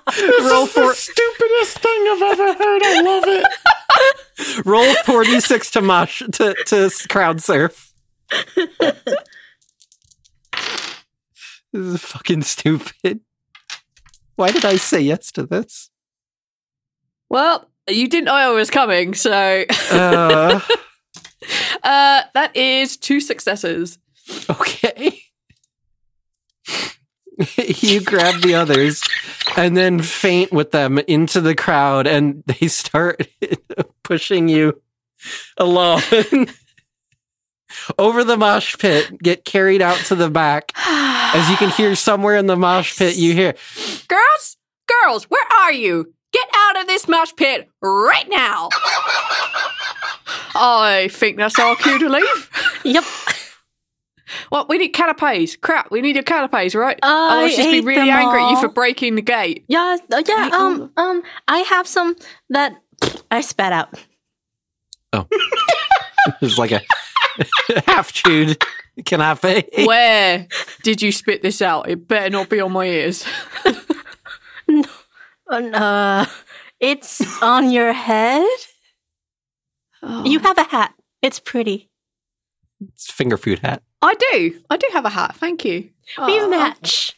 [0.08, 2.82] This is the stupidest thing I've ever heard.
[2.84, 3.46] I love it.
[4.66, 7.87] roll 46 to mosh to, to crowd surf.
[8.62, 9.16] this
[11.74, 13.22] is fucking stupid.
[14.36, 15.90] Why did I say yes to this?
[17.30, 20.60] Well, you didn't know I was coming, so Uh,
[21.84, 23.98] uh, that is two successes.
[24.50, 25.20] okay.
[27.58, 29.02] you grab the others
[29.56, 33.28] and then faint with them into the crowd, and they start
[34.04, 34.82] pushing you
[35.58, 36.02] along
[37.98, 40.72] over the mosh pit, get carried out to the back.
[40.78, 43.54] As you can hear somewhere in the mosh pit, you hear,
[44.08, 44.58] Girls,
[45.04, 46.14] girls, where are you?
[46.34, 48.70] Get out of this mosh pit right now.
[50.56, 52.50] I think that's our cue to leave.
[52.84, 53.04] Yep.
[54.52, 55.56] Well, we need canapes.
[55.56, 57.00] Crap, we need your canapes, right?
[57.02, 58.62] I I'll just be ate really them angry at you all.
[58.62, 59.64] for breaking the gate.
[59.68, 59.98] Yeah.
[60.12, 60.50] uh, yeah.
[60.52, 60.92] I- Um.
[60.98, 61.24] Um.
[61.48, 62.16] I have some
[62.50, 62.76] that
[63.32, 63.94] I spat out.
[65.14, 65.28] Oh.
[66.42, 66.82] It's like a
[67.86, 68.62] half chewed
[69.06, 69.70] canape.
[69.86, 70.48] Where
[70.84, 71.90] did you spit this out?
[71.90, 73.26] It better not be on my ears.
[75.50, 76.26] Uh,
[76.82, 78.46] it's on your head.
[80.26, 80.94] You have a hat.
[81.22, 81.90] It's pretty.
[82.82, 83.82] It's finger food hat.
[84.02, 84.60] I do.
[84.70, 85.36] I do have a hat.
[85.38, 85.90] Thank you.
[86.18, 86.50] We Oh.
[86.50, 87.14] match.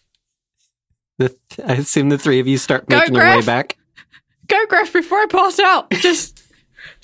[1.17, 3.77] The, I assume the three of you start Go, making your way back.
[4.47, 5.89] Go, Griff, before I pass out.
[5.89, 6.38] Just,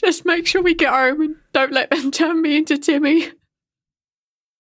[0.04, 3.30] just make sure we get home and don't let them turn me into Timmy.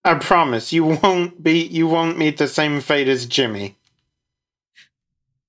[0.03, 1.63] I promise you won't be.
[1.65, 3.75] You won't meet the same fate as Jimmy.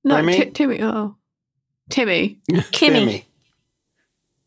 [0.04, 0.32] No, Timmy?
[0.44, 0.82] Ti- Timmy.
[0.82, 1.16] Oh,
[1.90, 2.38] Timmy.
[2.50, 2.70] Kimmy.
[2.72, 3.26] Jimmy.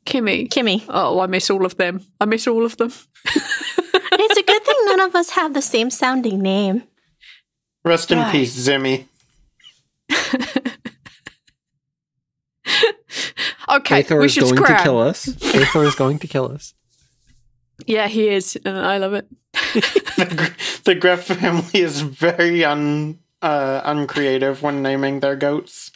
[0.05, 0.49] Kimmy.
[0.49, 0.83] Kimmy.
[0.89, 2.03] Oh, I miss all of them.
[2.19, 2.91] I miss all of them.
[4.21, 6.83] It's a good thing none of us have the same sounding name.
[7.85, 8.31] Rest in Right.
[8.33, 9.05] peace, Zimmy.
[13.69, 14.77] Okay, Eyþór we is should going scrap.
[14.79, 15.25] to kill us.
[15.27, 16.73] Eyþór is going to kill us.
[17.87, 19.25] Yeah, he is, and I love it.
[20.17, 25.91] The, Gr- the Greff family is very un uh, uncreative when naming their goats.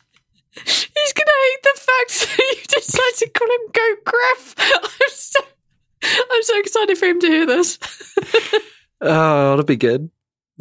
[0.56, 4.56] He's gonna hate the fact that you decided to call him Goat Graf.
[4.60, 5.40] I'm so,
[6.32, 7.80] I'm so excited for him to hear this.
[9.02, 10.10] Oh, it'll be good.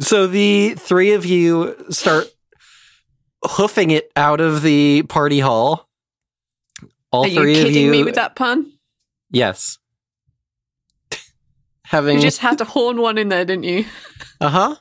[0.01, 2.27] So the three of you start
[3.45, 5.87] hoofing it out of the party hall.
[7.13, 7.91] All Are you three of kidding you.
[7.91, 8.71] me with that pun?
[9.29, 9.77] Yes.
[11.85, 12.15] Having.
[12.17, 13.85] You just had to horn one in there, didn't you?
[14.41, 14.75] Uh huh.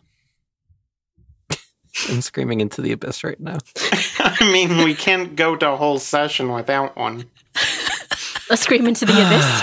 [2.08, 3.58] I'm screaming into the abyss right now.
[4.18, 7.30] I mean, we can't go to a whole session without one.
[8.50, 9.62] A scream into the abyss.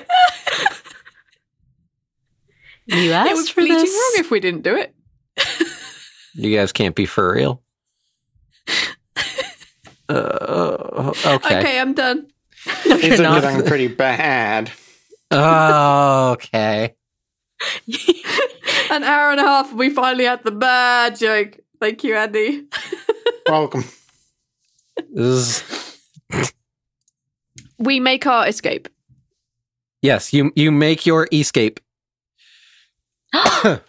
[2.86, 3.92] You asked it was for bleeding this.
[3.92, 4.94] wrong if we didn't do it.
[6.34, 7.62] You guys can't be for real.
[10.08, 11.58] Uh, okay.
[11.58, 12.28] Okay, I'm done.
[12.84, 13.42] These are not.
[13.42, 14.70] getting pretty bad.
[15.32, 16.94] okay.
[18.90, 21.58] An hour and a half, and we finally had the bad joke.
[21.80, 22.66] Thank you, Andy.
[23.48, 23.84] Welcome.
[27.78, 28.88] We make our escape.
[30.02, 31.80] Yes, you you make your escape.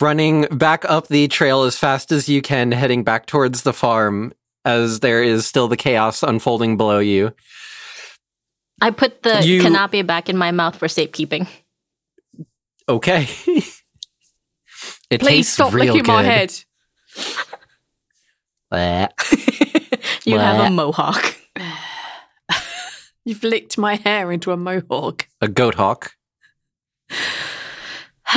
[0.00, 4.32] Running back up the trail as fast as you can, heading back towards the farm
[4.64, 7.32] as there is still the chaos unfolding below you.
[8.80, 11.46] I put the You- canapé back in my mouth for safekeeping.
[12.88, 13.28] Okay.
[15.10, 16.52] It Please stop licking my head.
[20.24, 21.36] You have a mohawk.
[23.24, 25.28] You've licked my hair into a mohawk.
[25.40, 26.12] A goat hawk.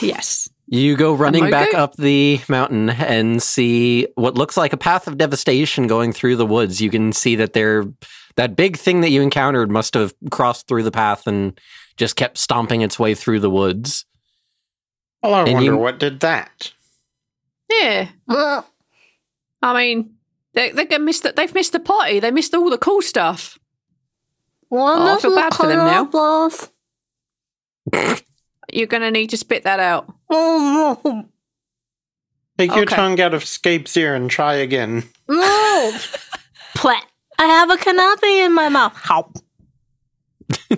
[0.00, 0.48] yes.
[0.68, 4.76] You go running I back go- up the mountain and see what looks like a
[4.76, 6.80] path of devastation going through the woods.
[6.80, 7.84] You can see that there,
[8.34, 11.58] that big thing that you encountered must have crossed through the path and
[11.96, 14.04] just kept stomping its way through the woods.
[15.22, 16.72] Well, I And wonder you- what did that.
[17.70, 18.08] Yeah.
[18.28, 18.62] I
[19.74, 20.14] mean,
[20.54, 21.26] they they get missed.
[21.36, 22.20] They've missed the party.
[22.20, 23.58] They missed all the cool stuff.
[24.70, 26.50] Oh, I feel bad for them now.
[28.72, 30.06] You're gonna need to spit that out.
[32.58, 32.96] Take your Okay.
[32.96, 35.04] tongue out of Scape's ear and try again.
[35.28, 37.04] Plat.
[37.38, 38.92] I have a canapé in my mouth.
[38.96, 39.30] How?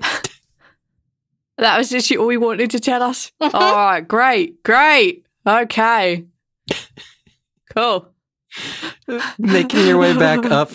[1.60, 3.32] That was just all you wanted to tell us.
[3.40, 6.24] all right, great, great, okay,
[7.74, 8.08] cool.
[9.38, 10.70] Making your way back up.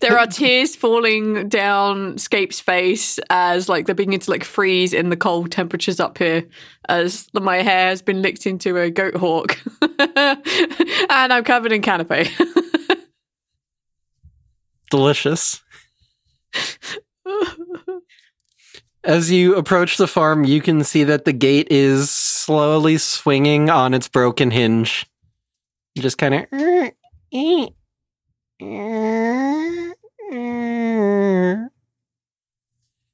[0.00, 5.10] There are tears falling down Scape's face as like they're beginning to like freeze in
[5.10, 6.46] the cold temperatures up here
[6.88, 9.58] as my hair has been licked into a goat hawk
[9.98, 12.30] and I'm covered in canapé.
[14.90, 15.62] Delicious.
[19.04, 23.94] As you approach the farm, you can see that the gate is slowly swinging on
[23.94, 25.06] its broken hinge.
[25.96, 26.92] Just kind of.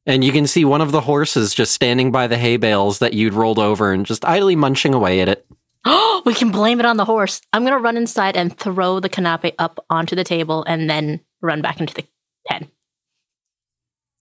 [0.09, 3.13] And you can see one of the horses just standing by the hay bales that
[3.13, 5.47] you'd rolled over and just idly munching away at it.
[6.25, 7.41] we can blame it on the horse.
[7.53, 11.61] I'm gonna run inside and throw the canapé up onto the table and then run
[11.61, 12.05] back into the
[12.47, 12.69] pen.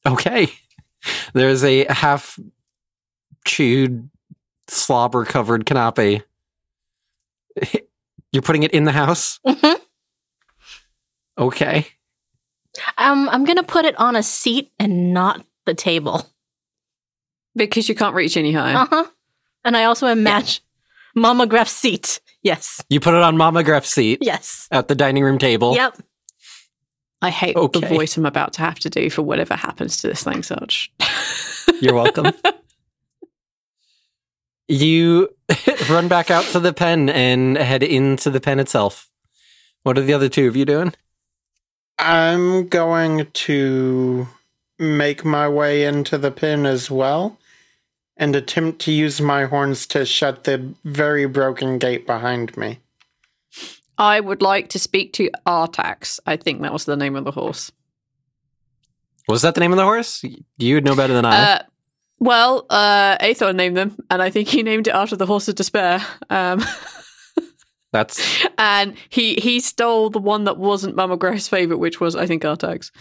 [0.05, 0.47] Okay.
[1.33, 2.39] There's a half
[3.45, 4.09] chewed,
[4.67, 6.23] slobber covered canapé.
[8.31, 9.39] You're putting it in the house?
[9.45, 9.79] Mhm.
[11.37, 11.87] Okay.
[12.97, 16.25] Um, I'm gonna put it on a seat and not the table.
[17.55, 18.75] because you can't reach any higher.
[18.75, 19.05] Uh huh.
[19.63, 20.61] And I also imagine
[21.15, 22.19] Mama Graf's seat.
[22.43, 22.83] Yes.
[22.89, 24.67] You put it on Mama Greff's seat Yes.
[24.71, 25.73] at the dining room table.
[25.73, 25.97] Yep.
[27.21, 27.79] I hate Okay.
[27.79, 30.91] the voice I'm about to have to do for whatever happens to this thing, such.
[31.81, 32.31] You're welcome.
[34.67, 35.29] you
[35.89, 39.09] run back out to the pen and head into the pen itself.
[39.83, 40.93] What are the other two of you doing?
[41.97, 44.27] I'm going to
[44.77, 47.37] make my way into the pin as well
[48.17, 52.79] and attempt to use my horns to shut the very broken gate behind me.
[53.97, 56.19] I would like to speak to Artax.
[56.25, 57.71] I think that was the name of the horse.
[59.27, 60.23] Was that the name of the horse?
[60.57, 61.53] You would know better than I.
[61.53, 61.59] Uh,
[62.19, 65.55] well, uh, Eyþór named them, and I think he named it after the horse of
[65.55, 66.05] despair.
[66.29, 66.63] Um,
[67.95, 72.25] That's and he he stole the one that wasn't Mama Greff's favorite, which was I
[72.25, 72.91] think Artax.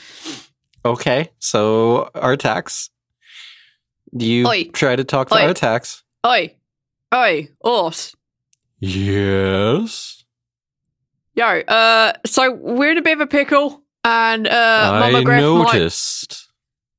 [0.84, 1.30] okay.
[1.40, 2.90] So Artax,
[4.16, 4.70] Do you Oi.
[4.72, 5.40] try to talk to Oi.
[5.52, 6.02] Artax.
[6.24, 6.54] Oi,
[7.12, 8.14] oi, horse.
[8.78, 10.24] Yes.
[11.34, 15.58] Yo, uh, so we're in a bit of a pickle, and uh, Mama I Greff
[15.64, 16.48] might noticed.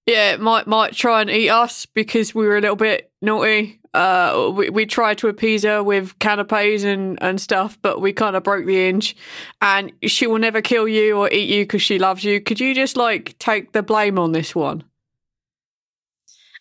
[0.06, 3.80] yeah, might might try and eat us because we were a little bit naughty.
[3.96, 8.36] Uh, we, we tried to appease her with canapes and, and stuff, but we kind
[8.36, 9.16] of broke the inch.
[9.62, 12.42] And she will never kill you or eat you because she loves you.
[12.42, 14.84] Could you just like take the blame on this one?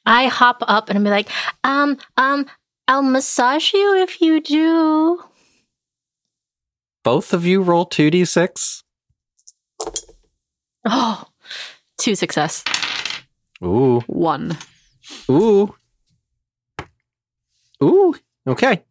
[0.06, 1.28] I hop up and I'm like,
[1.64, 2.46] um, um,
[2.86, 5.22] I'll massage you if you do.
[7.02, 8.82] Both of you roll 2d6.
[10.86, 11.24] Oh,
[11.98, 12.62] two success.
[13.62, 14.00] Ooh.
[14.06, 14.56] One.
[15.30, 15.74] Ooh.
[17.84, 18.14] Ooh.
[18.46, 18.82] Okay.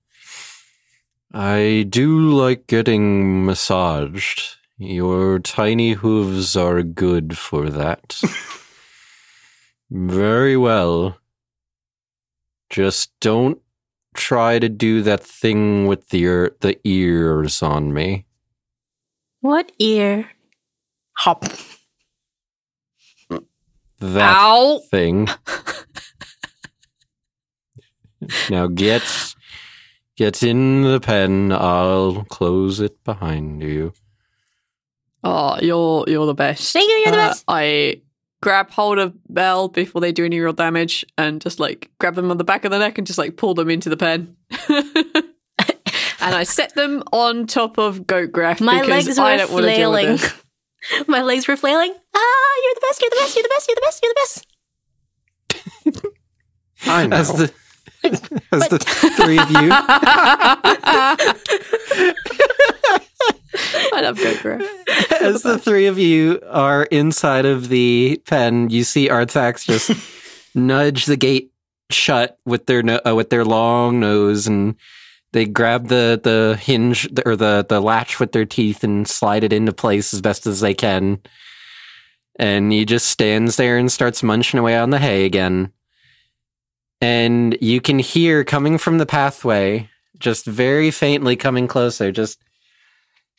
[1.34, 4.58] I do like getting massaged.
[4.78, 8.20] Your tiny hooves are good for that.
[9.92, 11.18] Very well.
[12.70, 13.60] Just don't
[14.14, 18.26] try to do that thing with the ear, the ears on me.
[19.42, 20.30] What ear?
[21.18, 21.46] Hop.
[24.00, 24.82] That Ow!
[24.92, 25.30] thing.
[28.50, 29.04] now get
[30.16, 31.52] get in the pen.
[31.52, 33.94] I'll close it behind you.
[35.24, 36.74] Oh, you're you're the best.
[36.74, 37.44] Thank you, you're the Uh, best.
[37.48, 38.02] I
[38.42, 42.30] grab hold of Belle before they do any real damage, and just like grab them
[42.30, 44.36] on the back of the neck and just like pull them into the pen.
[44.70, 49.52] and I set them on top of Goat Graph My because legs I were don't
[49.52, 51.06] want to deal with flailing.
[51.08, 51.94] My legs were flailing.
[52.16, 56.02] Ah, you're the best, you're the best, you're the best, you're the best, you're the
[56.02, 56.08] best.
[56.86, 57.16] I know.
[57.16, 57.54] As the
[58.52, 58.80] As the
[59.18, 59.70] three of you,
[63.94, 65.22] I love Griff.
[65.22, 69.92] as the three of you are inside of the pen, you see Artax just
[70.56, 71.52] nudge the gate
[71.92, 74.76] shut with their no- uh, with their long nose, and
[75.32, 79.54] they grab the the hinge or the the latch with their teeth and slide it
[79.54, 81.20] into place as best as they can.
[82.40, 85.72] And he just stands there and starts munching away on the hay again.
[87.04, 89.90] And you can hear coming from the pathway,
[90.20, 92.40] just very faintly coming closer, just.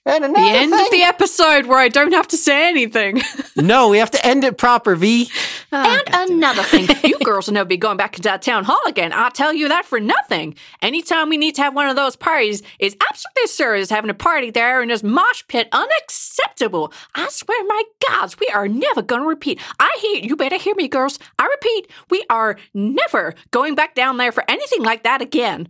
[0.06, 3.22] And The end of the episode where I don't have to say anything.
[3.56, 5.30] No, we have to end it proper, V.
[5.70, 8.80] Oh, and another thing, you girls will never be going back to that town hall
[8.88, 9.12] again.
[9.12, 10.56] I'll tell you that for nothing.
[10.82, 14.14] Anytime we need to have one of those parties, it's absolutely absurd as having a
[14.14, 16.92] party there in this mosh pit unacceptable.
[17.14, 19.60] I swear, my gods, we are never going to repeat.
[19.78, 21.20] I hear you better hear me, girls.
[21.38, 25.68] I repeat, we are never going back down there for anything like that again.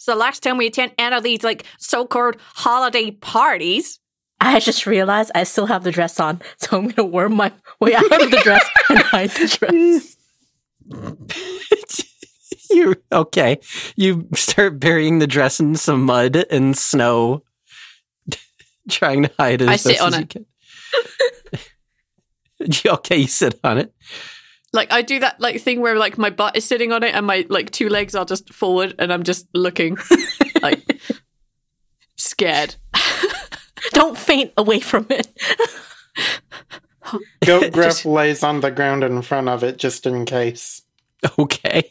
[0.00, 3.98] Ugh, it's the last time we attend any of these like so-called holiday parties.
[4.40, 7.94] I just realized I still have the dress on, so I'm gonna worm my way
[7.94, 10.16] out of the dress and hide the dress.
[12.70, 13.58] you okay?
[13.96, 17.44] You start burying the dress in some mud and snow,
[18.88, 19.68] trying to hide it.
[19.68, 20.34] I as sit best on as it.
[22.62, 22.92] You can.
[22.94, 23.92] okay, you sit on it.
[24.72, 27.26] Like I do that like thing where like my butt is sitting on it and
[27.26, 29.98] my like two legs are just forward and I'm just looking
[30.62, 31.00] like
[32.16, 32.76] scared.
[33.92, 35.28] Don't faint away from it.
[37.44, 40.82] Goat Gruff lays on the ground in front of it just in case.
[41.38, 41.90] Okay.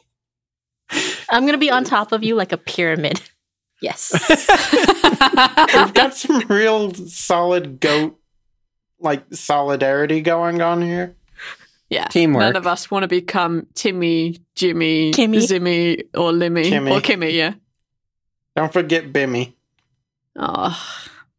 [1.29, 3.21] I'm gonna be on top of you like a pyramid.
[3.81, 4.11] Yes.
[5.73, 8.19] We've got some real solid goat
[8.99, 11.15] like solidarity going on here.
[11.89, 12.05] Yeah.
[12.07, 12.41] Teamwork.
[12.41, 15.37] None of us want to become Timmy, Jimmy, Kimmy.
[15.37, 16.69] Zimmy, or Limmy.
[16.69, 16.91] Kimmy.
[16.91, 17.53] Or Kimmy, yeah.
[18.55, 19.53] Don't forget Bimmy.
[20.35, 20.77] Oh,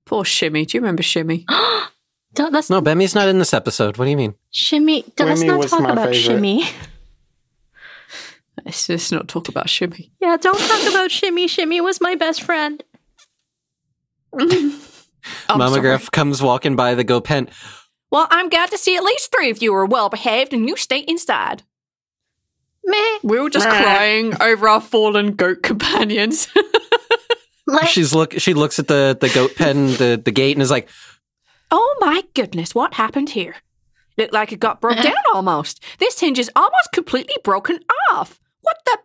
[0.06, 0.66] poor Shimmy.
[0.66, 1.46] Do you remember Shimmy?
[2.34, 3.96] Don't let's No, Bimmy's not in this episode.
[3.96, 4.34] What do you mean?
[4.50, 5.04] shimmy.
[5.16, 6.20] Don't, let's Remy not was talk my about favorite.
[6.20, 6.64] shimmy.
[8.64, 10.12] Let's just not talk about Shimmy.
[10.20, 11.48] Yeah, don't talk about shimmy.
[11.48, 12.82] Shimmy was my best friend.
[14.38, 14.78] I'm
[15.48, 15.80] Mama sorry.
[15.80, 17.48] Griff comes walking by the go pen.
[18.10, 20.76] Well, I'm glad to see at least three of you are well behaved and you
[20.76, 21.62] stay inside.
[22.84, 23.18] Meh.
[23.22, 23.82] We were just Meh.
[23.82, 26.48] crying over our fallen goat companions.
[27.86, 28.32] She's look.
[28.38, 30.88] She looks at the the goat pen, the the gate, and is like,
[31.70, 33.54] oh my goodness, what happened here?
[34.18, 35.80] Looked like it got broke down almost.
[35.98, 37.78] This hinge is almost completely broken
[38.10, 38.40] off.
[38.62, 38.98] What the?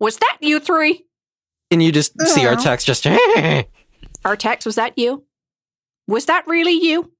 [0.00, 1.04] Was that you three?
[1.70, 2.58] and you just see our Yeah.
[2.58, 3.04] text just.
[4.24, 5.24] Artax was that you?
[6.08, 7.12] Was that really you?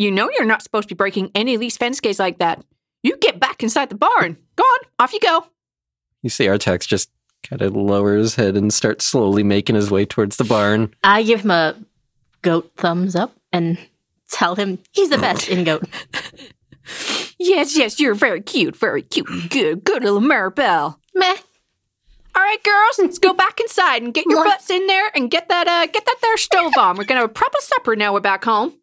[0.00, 2.64] You know you're not supposed to be breaking any of these fence gates like that.
[3.02, 4.38] You get back inside the barn.
[4.56, 5.44] Go on, off you go.
[6.22, 7.10] You see Artax just
[7.42, 10.94] kind of lower his head and starts slowly making his way towards the barn.
[11.04, 11.76] I give him a
[12.40, 13.76] goat thumbs up and
[14.30, 15.84] tell him he's the best in goat.
[17.38, 20.96] Yes, yes, you're very cute, very cute, good, good little Maribel.
[21.14, 21.36] Meh.
[22.34, 25.48] All right, girls, let's go back inside and get your butts in there and get
[25.50, 26.96] that uh get that there stove on.
[26.96, 28.74] We're gonna have a proper supper now we're back home.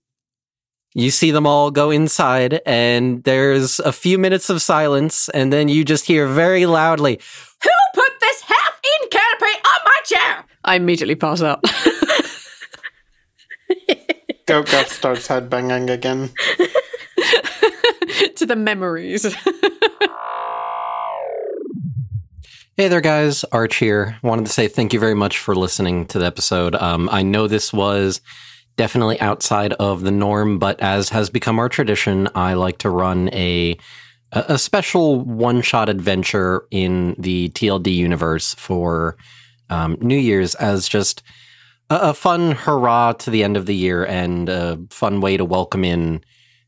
[0.97, 5.69] You see them all go inside, and there's a few minutes of silence, and then
[5.69, 7.19] you just hear very loudly,
[7.63, 10.43] Who put this half in canapé on my chair?
[10.63, 11.61] I immediately pass out.
[14.47, 16.31] Goat Gruff starts headbanging again.
[18.35, 19.23] to the memories.
[22.75, 23.43] Hey there, guys.
[23.45, 24.19] Arch here.
[24.21, 26.75] Wanted to say thank you very much for listening to the episode.
[26.75, 28.21] Um, I know this was
[28.77, 33.29] definitely outside of the norm, but as has become our tradition, I like to run
[33.33, 33.77] a
[34.33, 39.15] a special one shot adventure in the TLD universe for
[39.69, 41.23] um, New Year's as just
[41.89, 45.45] a, a fun hurrah to the end of the year and a fun way to
[45.45, 46.23] welcome in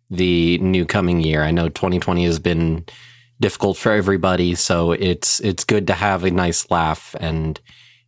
[0.09, 1.43] the new coming year.
[1.43, 2.85] I know 2020 has been
[3.41, 7.59] difficult for everybody, so it's it's good to have a nice laugh and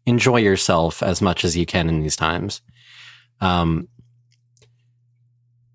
[0.06, 2.62] enjoy yourself as much as you can in these times.
[3.42, 3.88] Um,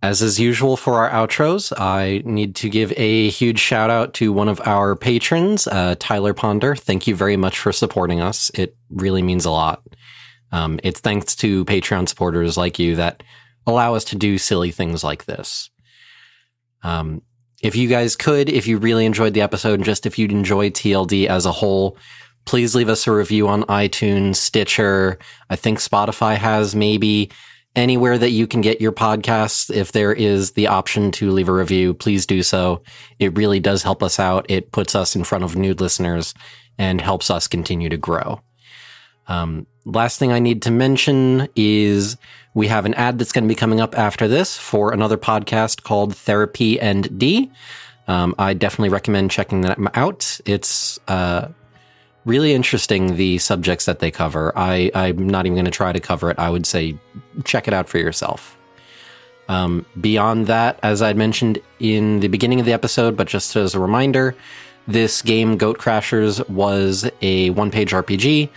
[0.02, 4.32] as is usual for our outros, I need to give a huge shout out to
[4.32, 6.76] one of our patrons, uh, Tyler Ponder.
[6.76, 8.51] Thank you very much for supporting us.
[8.55, 9.82] It really means a lot.
[10.52, 13.22] Um, it's thanks to Patreon supporters like you that
[13.66, 15.70] allow us to do silly things like this.
[16.82, 17.22] Um,
[17.62, 20.70] if you guys could, if you really enjoyed the episode, and just if you'd enjoy
[20.70, 21.98] TLD as a whole,
[22.44, 25.18] please leave us a review on iTunes, Stitcher.
[25.51, 27.30] I think Spotify has maybe
[27.76, 29.70] anywhere that you can get your podcasts.
[29.72, 32.82] If there is the option to leave a review, please do so.
[33.18, 34.46] It really does help us out.
[34.48, 36.34] It puts us in front of new listeners
[36.78, 38.40] and helps us continue to grow.
[39.28, 42.16] Um, last thing I need to mention is
[42.54, 45.82] we have an ad that's going to be coming up after this for another podcast
[45.82, 47.50] called Therapy and D.
[48.08, 50.40] Um, I definitely recommend checking that out.
[50.46, 51.48] It's uh,
[52.26, 54.52] really interesting the subjects that they cover.
[54.56, 56.38] I, I'm not even going to try to cover it.
[56.38, 56.98] I would say
[57.44, 58.58] check it out for yourself.
[59.48, 63.74] Um, beyond that, as I'd mentioned in the beginning of the episode, but just as
[63.74, 64.34] a reminder,
[64.88, 68.50] this game, Goat Crashers, was a one page RPG.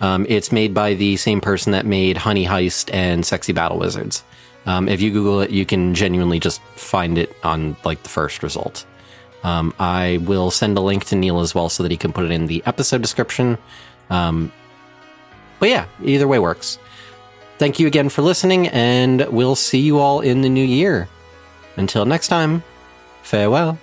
[0.00, 4.22] Um, it's made by the same person that made Honey Heist and Sexy Battle Wizards.
[4.66, 8.42] Um, if you Google it, you can genuinely just find it on like the first
[8.42, 8.84] result.
[9.42, 12.24] Um, I will send a link to Neil as well so that he can put
[12.24, 13.58] it in the episode description.
[14.10, 14.52] Um,
[15.58, 16.78] but yeah, either way works.
[17.58, 21.08] Thank you again for listening, and we'll see you all in the new year.
[21.76, 22.62] Until next time,
[23.22, 23.78] farewell.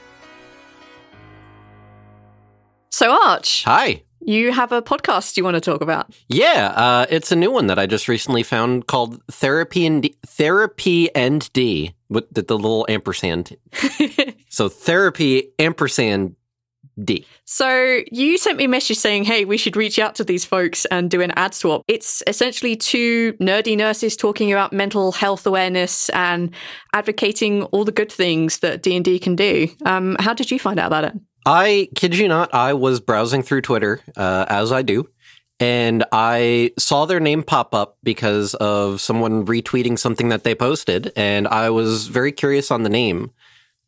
[2.92, 4.04] So, Arch, Hi.
[4.26, 6.14] You have a podcast you want to talk about.
[6.28, 10.16] Yeah, uh, it's a new one that I just recently found called Therapy and D-
[10.26, 13.58] Therapy and D with the, the little ampersand.
[14.50, 16.36] so Therapy ampersand
[17.02, 17.26] D.
[17.46, 20.86] So you sent me a message saying, "Hey, we should reach out to these folks
[20.86, 26.10] and do an ad swap." It's essentially two nerdy nurses talking about mental health awareness
[26.10, 26.52] and
[26.94, 29.68] advocating all the good things that D and D can do.
[29.86, 31.14] Um, how did you find out about it?
[31.46, 35.10] I kid you not, I was browsing through Twitter, uh, as I do,
[35.60, 41.12] and I saw their name pop up because of someone retweeting something that they posted,
[41.16, 43.32] and I was very curious on the name.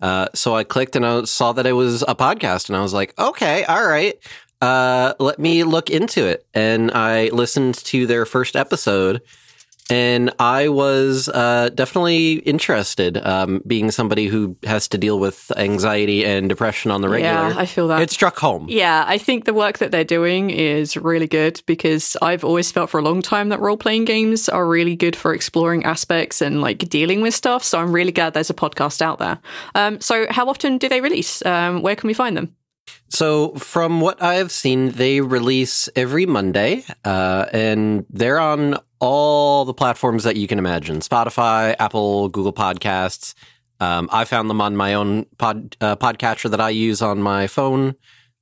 [0.01, 2.93] Uh, so I clicked and I saw that it was a podcast, and I was
[2.93, 4.15] like, okay, all right,
[4.61, 6.45] uh, let me look into it.
[6.53, 9.21] And I listened to their first episode,
[9.89, 16.25] and I was uh, definitely interested, um, being somebody who has to deal with anxiety
[16.25, 17.49] and depression on the regular.
[17.49, 18.01] Yeah, I feel that.
[18.01, 18.65] It struck home.
[18.67, 22.89] Yeah, I think the work that they're doing is really good because I've always felt
[22.89, 26.61] for a long time that role playing games are really good for exploring aspects and
[26.61, 27.63] like dealing with stuff.
[27.63, 29.39] So I'm really glad there's a podcast out there.
[29.75, 31.45] Um, so, how often do they release?
[31.45, 32.55] Um, where can we find them?
[33.09, 39.73] So, from what I've seen, they release every Monday, uh, and they're on all the
[39.73, 43.35] platforms that you can imagine Spotify, Apple, Google Podcasts.
[43.79, 47.47] Um, I found them on my own pod, uh, podcatcher that I use on my
[47.47, 47.95] phone.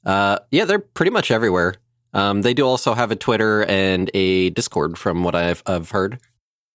[0.05, 1.75] Uh, yeah, they're pretty much everywhere.
[2.13, 6.19] Um, they do also have a Twitter and a Discord, from what I've, I've heard.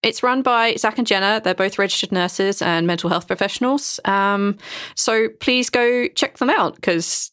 [0.02, 1.40] It's run by Zach and Jenna.
[1.43, 3.98] They're both registered nurses and mental health professionals.
[4.05, 4.56] Um,
[4.94, 7.32] so please go check them out because,